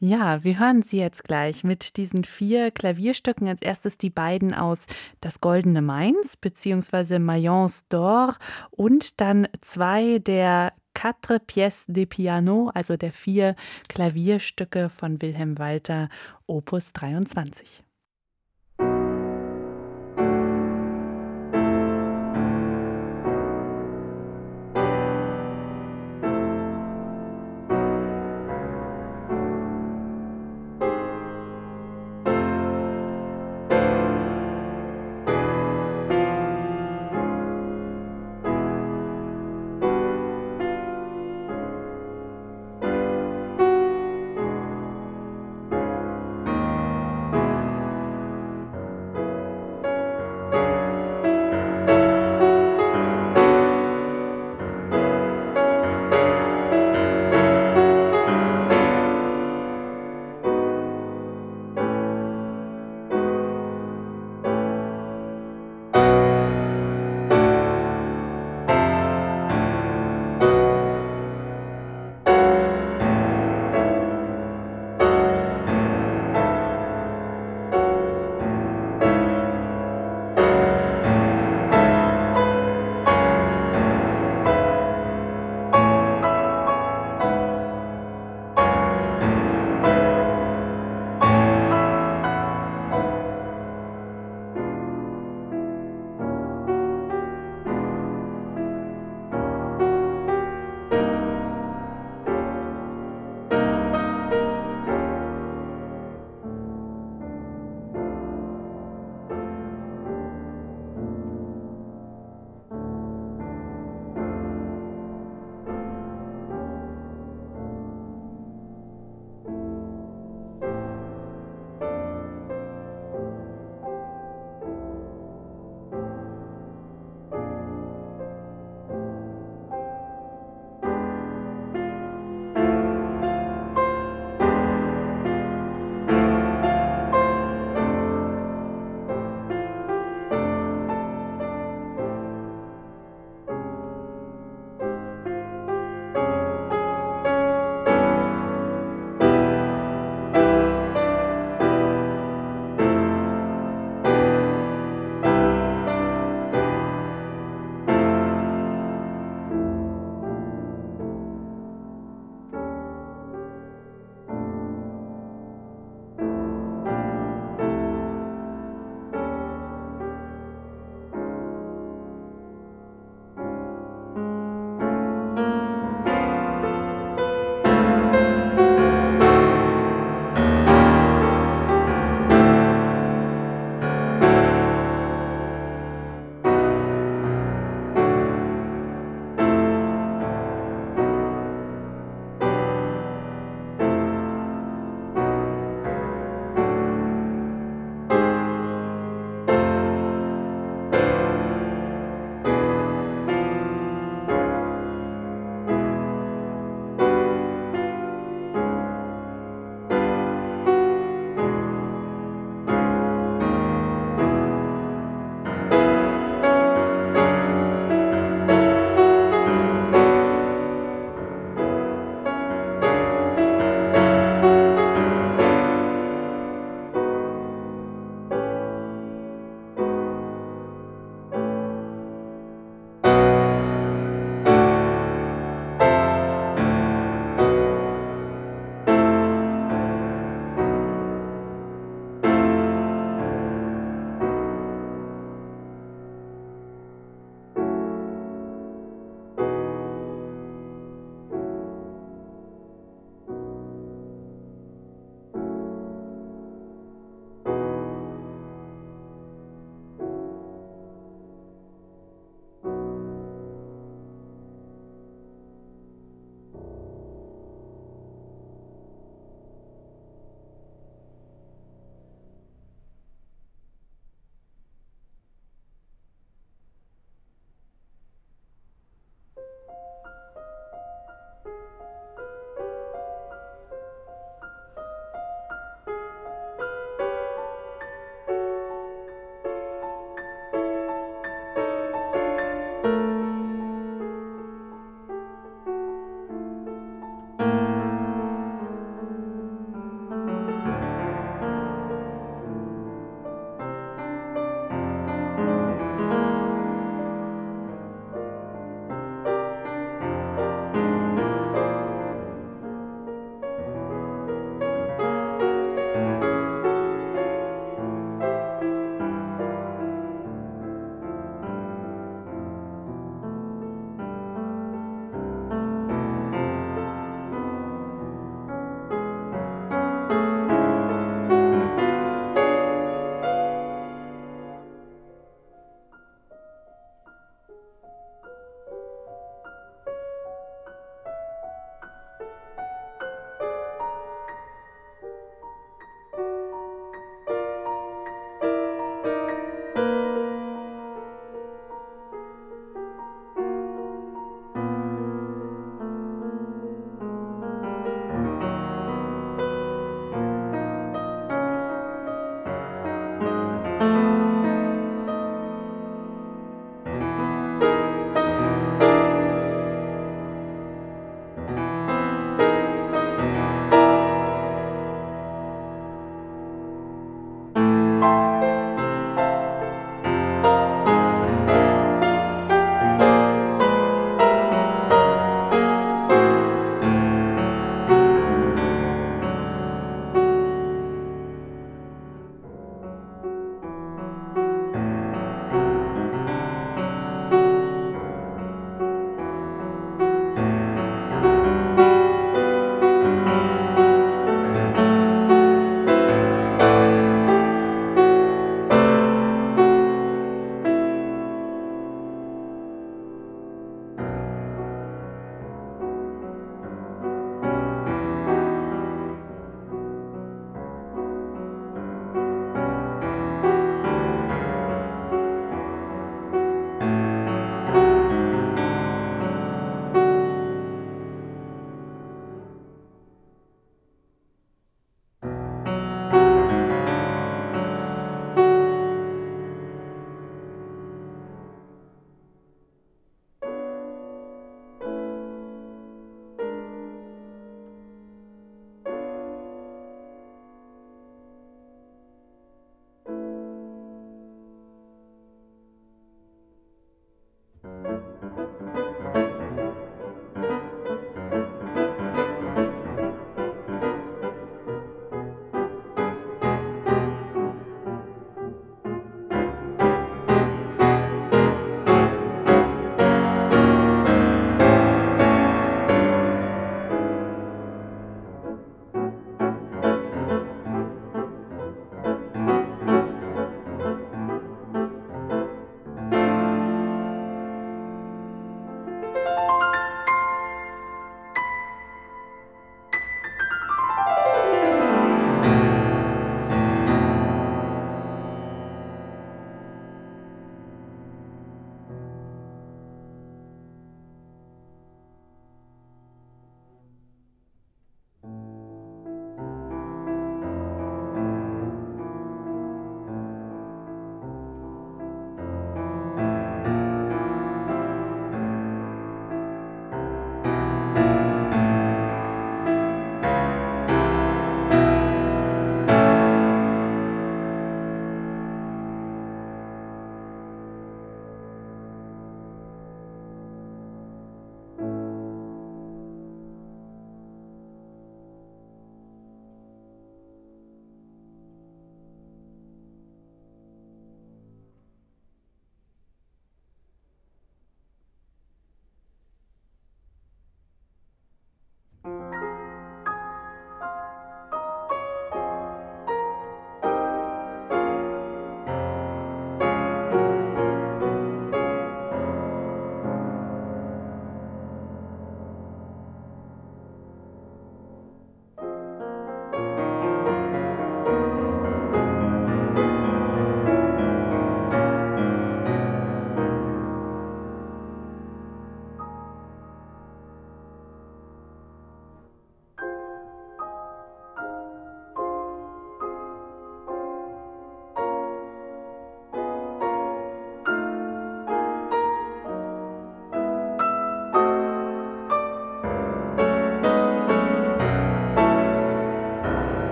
Ja, 0.00 0.44
wir 0.44 0.58
hören 0.58 0.82
sie 0.82 0.98
jetzt 0.98 1.24
gleich 1.24 1.64
mit 1.64 1.96
diesen 1.96 2.22
vier 2.22 2.70
Klavierstücken. 2.70 3.48
Als 3.48 3.62
erstes 3.62 3.98
die 3.98 4.10
beiden 4.10 4.54
aus 4.54 4.86
Das 5.20 5.40
Goldene 5.40 5.82
Mainz 5.82 6.36
bzw. 6.36 7.18
Mayence 7.18 7.86
d'Or 7.90 8.36
und 8.70 9.20
dann 9.20 9.48
zwei 9.60 10.18
der 10.20 10.72
Quatre 10.98 11.38
pièces 11.38 11.84
de 11.86 12.04
piano, 12.06 12.72
also 12.74 12.96
der 12.96 13.12
vier 13.12 13.54
Klavierstücke 13.88 14.88
von 14.88 15.22
Wilhelm 15.22 15.56
Walter, 15.56 16.08
Opus 16.48 16.92
23. 16.92 17.84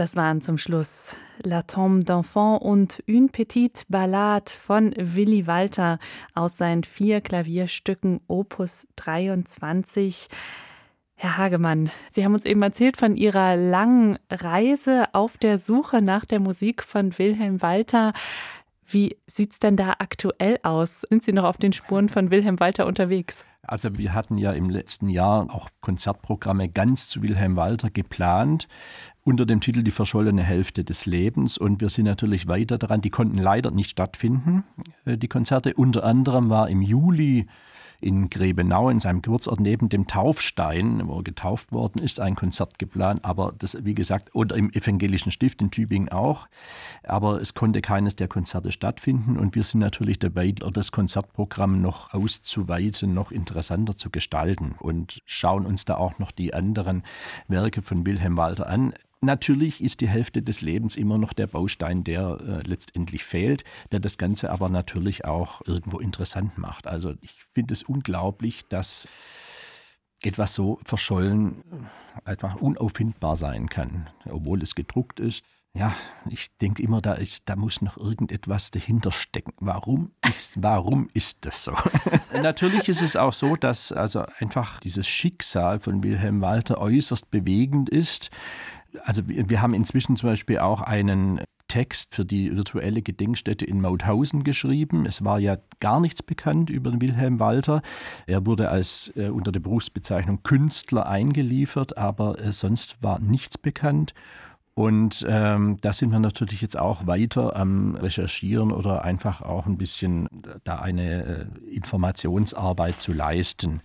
Das 0.00 0.16
waren 0.16 0.40
zum 0.40 0.56
Schluss 0.56 1.14
La 1.42 1.60
Tombe 1.60 2.06
d'Enfant 2.06 2.62
und 2.62 3.02
Une 3.06 3.28
Petite 3.28 3.84
Ballade 3.90 4.50
von 4.50 4.94
Willy 4.96 5.46
Walter 5.46 5.98
aus 6.32 6.56
seinen 6.56 6.84
vier 6.84 7.20
Klavierstücken 7.20 8.22
Opus 8.26 8.88
23. 8.96 10.28
Herr 11.16 11.36
Hagemann, 11.36 11.90
Sie 12.10 12.24
haben 12.24 12.32
uns 12.32 12.46
eben 12.46 12.62
erzählt 12.62 12.96
von 12.96 13.14
Ihrer 13.14 13.56
langen 13.56 14.18
Reise 14.30 15.04
auf 15.12 15.36
der 15.36 15.58
Suche 15.58 16.00
nach 16.00 16.24
der 16.24 16.40
Musik 16.40 16.82
von 16.82 17.18
Wilhelm 17.18 17.60
Walter. 17.60 18.14
Wie 18.92 19.16
sieht 19.28 19.52
es 19.52 19.60
denn 19.60 19.76
da 19.76 19.94
aktuell 20.00 20.58
aus? 20.64 21.02
Sind 21.08 21.22
Sie 21.22 21.32
noch 21.32 21.44
auf 21.44 21.58
den 21.58 21.72
Spuren 21.72 22.08
von 22.08 22.32
Wilhelm 22.32 22.58
Walter 22.58 22.86
unterwegs? 22.86 23.44
Also 23.62 23.96
wir 23.96 24.14
hatten 24.14 24.36
ja 24.36 24.50
im 24.50 24.68
letzten 24.68 25.08
Jahr 25.08 25.46
auch 25.54 25.68
Konzertprogramme 25.80 26.68
ganz 26.68 27.08
zu 27.08 27.22
Wilhelm 27.22 27.54
Walter 27.54 27.88
geplant 27.88 28.66
unter 29.22 29.46
dem 29.46 29.60
Titel 29.60 29.84
Die 29.84 29.92
verschollene 29.92 30.42
Hälfte 30.42 30.82
des 30.82 31.06
Lebens. 31.06 31.56
Und 31.56 31.80
wir 31.80 31.88
sind 31.88 32.06
natürlich 32.06 32.48
weiter 32.48 32.78
daran. 32.78 33.00
Die 33.00 33.10
konnten 33.10 33.38
leider 33.38 33.70
nicht 33.70 33.90
stattfinden, 33.90 34.64
äh, 35.04 35.16
die 35.16 35.28
Konzerte. 35.28 35.74
Unter 35.74 36.02
anderem 36.02 36.50
war 36.50 36.68
im 36.68 36.82
Juli 36.82 37.46
in 38.00 38.30
Grebenau, 38.30 38.88
in 38.88 39.00
seinem 39.00 39.22
Geburtsort 39.22 39.60
neben 39.60 39.88
dem 39.88 40.06
Taufstein, 40.06 41.06
wo 41.06 41.18
er 41.18 41.22
getauft 41.22 41.72
worden 41.72 42.02
ist, 42.02 42.20
ein 42.20 42.34
Konzert 42.34 42.78
geplant. 42.78 43.24
Aber 43.24 43.52
das, 43.58 43.84
wie 43.84 43.94
gesagt, 43.94 44.34
oder 44.34 44.56
im 44.56 44.70
Evangelischen 44.70 45.32
Stift 45.32 45.60
in 45.62 45.70
Tübingen 45.70 46.08
auch. 46.10 46.48
Aber 47.02 47.40
es 47.40 47.54
konnte 47.54 47.80
keines 47.80 48.16
der 48.16 48.28
Konzerte 48.28 48.72
stattfinden. 48.72 49.36
Und 49.36 49.54
wir 49.54 49.64
sind 49.64 49.80
natürlich 49.80 50.18
dabei, 50.18 50.52
das 50.52 50.92
Konzertprogramm 50.92 51.80
noch 51.80 52.14
auszuweiten, 52.14 53.14
noch 53.14 53.30
interessanter 53.30 53.96
zu 53.96 54.10
gestalten 54.10 54.74
und 54.78 55.22
schauen 55.26 55.66
uns 55.66 55.84
da 55.84 55.96
auch 55.96 56.18
noch 56.18 56.30
die 56.30 56.54
anderen 56.54 57.02
Werke 57.48 57.82
von 57.82 58.06
Wilhelm 58.06 58.36
Walter 58.36 58.68
an. 58.68 58.94
Natürlich 59.22 59.82
ist 59.82 60.00
die 60.00 60.08
Hälfte 60.08 60.40
des 60.42 60.62
Lebens 60.62 60.96
immer 60.96 61.18
noch 61.18 61.34
der 61.34 61.46
Baustein, 61.46 62.04
der 62.04 62.38
äh, 62.40 62.66
letztendlich 62.66 63.22
fehlt, 63.22 63.64
der 63.92 64.00
das 64.00 64.16
Ganze 64.16 64.50
aber 64.50 64.70
natürlich 64.70 65.26
auch 65.26 65.60
irgendwo 65.66 65.98
interessant 65.98 66.56
macht. 66.56 66.86
Also 66.86 67.14
ich 67.20 67.44
finde 67.52 67.74
es 67.74 67.82
unglaublich, 67.82 68.66
dass 68.68 69.06
etwas 70.22 70.54
so 70.54 70.80
verschollen 70.86 71.62
äh, 72.24 72.28
einfach 72.30 72.56
unauffindbar 72.56 73.36
sein 73.36 73.68
kann, 73.68 74.08
obwohl 74.24 74.62
es 74.62 74.74
gedruckt 74.74 75.20
ist. 75.20 75.44
Ja, 75.72 75.94
ich 76.28 76.56
denke 76.56 76.82
immer, 76.82 77.00
da, 77.00 77.12
ist, 77.12 77.48
da 77.48 77.54
muss 77.54 77.80
noch 77.80 77.96
irgendetwas 77.96 78.72
dahinter 78.72 79.12
stecken. 79.12 79.52
Warum 79.60 80.10
ist, 80.28 80.60
warum 80.62 81.08
ist 81.12 81.44
das 81.46 81.64
so? 81.64 81.74
Natürlich 82.32 82.88
ist 82.88 83.02
es 83.02 83.16
auch 83.16 83.34
so, 83.34 83.54
dass 83.54 83.92
also 83.92 84.24
einfach 84.38 84.80
dieses 84.80 85.06
Schicksal 85.06 85.78
von 85.78 86.02
Wilhelm 86.02 86.40
Walter 86.40 86.78
äußerst 86.78 87.30
bewegend 87.30 87.88
ist 87.88 88.30
also 89.04 89.22
wir 89.26 89.62
haben 89.62 89.74
inzwischen 89.74 90.16
zum 90.16 90.28
Beispiel 90.28 90.58
auch 90.58 90.80
einen 90.80 91.40
Text 91.70 92.16
für 92.16 92.24
die 92.24 92.56
virtuelle 92.56 93.00
Gedenkstätte 93.00 93.64
in 93.64 93.80
Mauthausen 93.80 94.42
geschrieben. 94.42 95.06
Es 95.06 95.24
war 95.24 95.38
ja 95.38 95.56
gar 95.78 96.00
nichts 96.00 96.20
bekannt 96.20 96.68
über 96.68 97.00
Wilhelm 97.00 97.38
Walter. 97.38 97.80
Er 98.26 98.44
wurde 98.44 98.70
als 98.70 99.12
äh, 99.14 99.28
unter 99.28 99.52
der 99.52 99.60
Berufsbezeichnung 99.60 100.42
Künstler 100.42 101.06
eingeliefert, 101.06 101.96
aber 101.96 102.40
äh, 102.40 102.50
sonst 102.50 103.00
war 103.04 103.20
nichts 103.20 103.56
bekannt. 103.56 104.14
Und 104.80 105.26
ähm, 105.28 105.76
da 105.82 105.92
sind 105.92 106.10
wir 106.10 106.20
natürlich 106.20 106.62
jetzt 106.62 106.78
auch 106.78 107.06
weiter 107.06 107.54
am 107.54 107.96
Recherchieren 107.96 108.72
oder 108.72 109.04
einfach 109.04 109.42
auch 109.42 109.66
ein 109.66 109.76
bisschen 109.76 110.26
da 110.64 110.76
eine 110.76 111.22
äh, 111.22 111.70
Informationsarbeit 111.70 112.98
zu 112.98 113.12
leisten. 113.12 113.82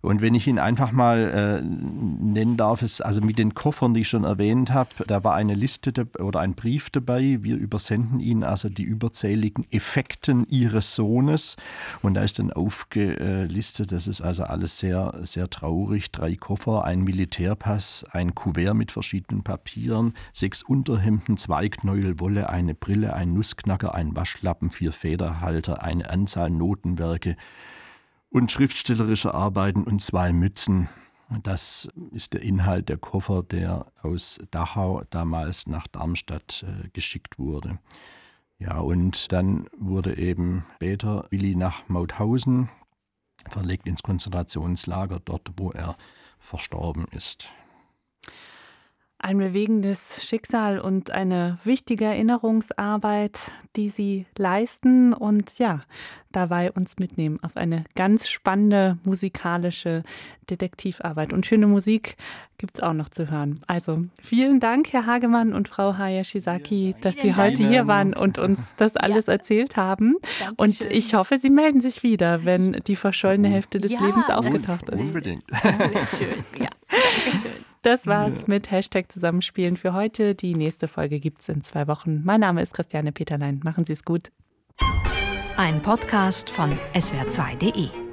Und 0.00 0.20
wenn 0.20 0.36
ich 0.36 0.46
ihn 0.46 0.60
einfach 0.60 0.92
mal 0.92 1.60
äh, 1.60 1.62
nennen 1.64 2.56
darf, 2.56 2.82
ist 2.82 3.04
also 3.04 3.20
mit 3.20 3.36
den 3.36 3.54
Koffern, 3.54 3.94
die 3.94 4.02
ich 4.02 4.08
schon 4.08 4.22
erwähnt 4.22 4.72
habe, 4.72 4.90
da 5.08 5.24
war 5.24 5.34
eine 5.34 5.54
Liste 5.54 5.92
oder 6.20 6.38
ein 6.38 6.54
Brief 6.54 6.88
dabei. 6.90 7.38
Wir 7.40 7.56
übersenden 7.56 8.20
Ihnen 8.20 8.44
also 8.44 8.68
die 8.68 8.84
überzähligen 8.84 9.66
Effekten 9.72 10.46
Ihres 10.48 10.94
Sohnes. 10.94 11.56
Und 12.00 12.14
da 12.14 12.22
ist 12.22 12.38
dann 12.38 12.52
aufgelistet, 12.52 13.90
das 13.90 14.06
ist 14.06 14.20
also 14.20 14.44
alles 14.44 14.78
sehr, 14.78 15.18
sehr 15.24 15.50
traurig. 15.50 16.12
Drei 16.12 16.36
Koffer, 16.36 16.84
ein 16.84 17.02
Militärpass, 17.02 18.06
ein 18.12 18.36
Kuvert 18.36 18.76
mit 18.76 18.92
verschiedenen 18.92 19.42
Papieren, 19.42 20.14
sechs 20.32 20.62
Unterhemden, 20.62 21.36
zwei 21.36 21.68
Knäuel 21.68 22.20
Wolle, 22.20 22.48
eine 22.48 22.74
Brille, 22.74 23.14
ein 23.14 23.32
Nussknacker, 23.32 23.94
ein 23.94 24.16
Waschlappen, 24.16 24.70
vier 24.70 24.92
Federhalter, 24.92 25.82
eine 25.82 26.10
Anzahl 26.10 26.50
Notenwerke 26.50 27.36
und 28.30 28.50
schriftstellerische 28.50 29.34
Arbeiten 29.34 29.84
und 29.84 30.00
zwei 30.00 30.32
Mützen. 30.32 30.88
Das 31.42 31.88
ist 32.12 32.32
der 32.32 32.42
Inhalt 32.42 32.88
der 32.88 32.96
Koffer, 32.96 33.42
der 33.42 33.92
aus 34.02 34.40
Dachau 34.50 35.02
damals 35.10 35.66
nach 35.66 35.86
Darmstadt 35.86 36.64
äh, 36.66 36.88
geschickt 36.90 37.38
wurde. 37.38 37.78
Ja, 38.58 38.78
und 38.78 39.30
dann 39.30 39.68
wurde 39.76 40.16
eben 40.16 40.64
später 40.76 41.26
Willi 41.30 41.54
nach 41.54 41.88
Mauthausen 41.88 42.70
verlegt 43.48 43.86
ins 43.86 44.02
Konzentrationslager, 44.02 45.20
dort 45.24 45.52
wo 45.56 45.70
er 45.70 45.96
verstorben 46.38 47.06
ist. 47.12 47.50
Ein 49.20 49.38
bewegendes 49.38 50.24
Schicksal 50.24 50.78
und 50.78 51.10
eine 51.10 51.58
wichtige 51.64 52.04
Erinnerungsarbeit, 52.04 53.50
die 53.74 53.88
Sie 53.88 54.26
leisten 54.36 55.12
und 55.12 55.58
ja, 55.58 55.80
dabei 56.30 56.70
uns 56.70 56.98
mitnehmen 56.98 57.40
auf 57.42 57.56
eine 57.56 57.82
ganz 57.96 58.28
spannende 58.28 58.98
musikalische 59.04 60.04
Detektivarbeit. 60.50 61.32
Und 61.32 61.46
schöne 61.46 61.66
Musik 61.66 62.16
gibt 62.58 62.78
es 62.78 62.82
auch 62.82 62.92
noch 62.92 63.08
zu 63.08 63.28
hören. 63.28 63.60
Also 63.66 64.04
vielen 64.22 64.60
Dank, 64.60 64.92
Herr 64.92 65.06
Hagemann 65.06 65.52
und 65.52 65.68
Frau 65.68 65.98
Hayashizaki, 65.98 66.94
dass 67.00 67.16
Sie 67.16 67.34
heute 67.34 67.66
hier 67.66 67.88
waren 67.88 68.14
und 68.14 68.38
uns 68.38 68.76
das 68.76 68.96
alles 68.96 69.26
ja. 69.26 69.32
erzählt 69.32 69.76
haben. 69.76 70.14
Dankeschön. 70.38 70.86
Und 70.86 70.92
ich 70.92 71.14
hoffe, 71.14 71.38
Sie 71.38 71.50
melden 71.50 71.80
sich 71.80 72.04
wieder, 72.04 72.44
wenn 72.44 72.72
die 72.86 72.96
verschollene 72.96 73.48
Hälfte 73.48 73.80
des 73.80 73.92
ja, 73.92 74.00
Lebens 74.00 74.30
aufgetaucht 74.30 74.88
ist. 74.90 75.00
Unbedingt. 75.00 75.42
Das 75.62 75.78
wäre 75.80 76.06
schön. 76.06 76.44
Ja, 76.60 76.68
Dankeschön. 76.88 77.67
Das 77.88 78.06
war's 78.06 78.46
mit 78.46 78.70
Hashtag 78.70 79.10
Zusammenspielen 79.10 79.78
für 79.78 79.94
heute. 79.94 80.34
Die 80.34 80.54
nächste 80.54 80.88
Folge 80.88 81.20
gibt's 81.20 81.48
in 81.48 81.62
zwei 81.62 81.88
Wochen. 81.88 82.22
Mein 82.22 82.40
Name 82.40 82.60
ist 82.60 82.74
Christiane 82.74 83.12
Peterlein. 83.12 83.62
Machen 83.64 83.86
Sie 83.86 83.94
es 83.94 84.04
gut. 84.04 84.30
Ein 85.56 85.80
Podcast 85.80 86.50
von 86.50 86.70
swr2.de 86.92 88.07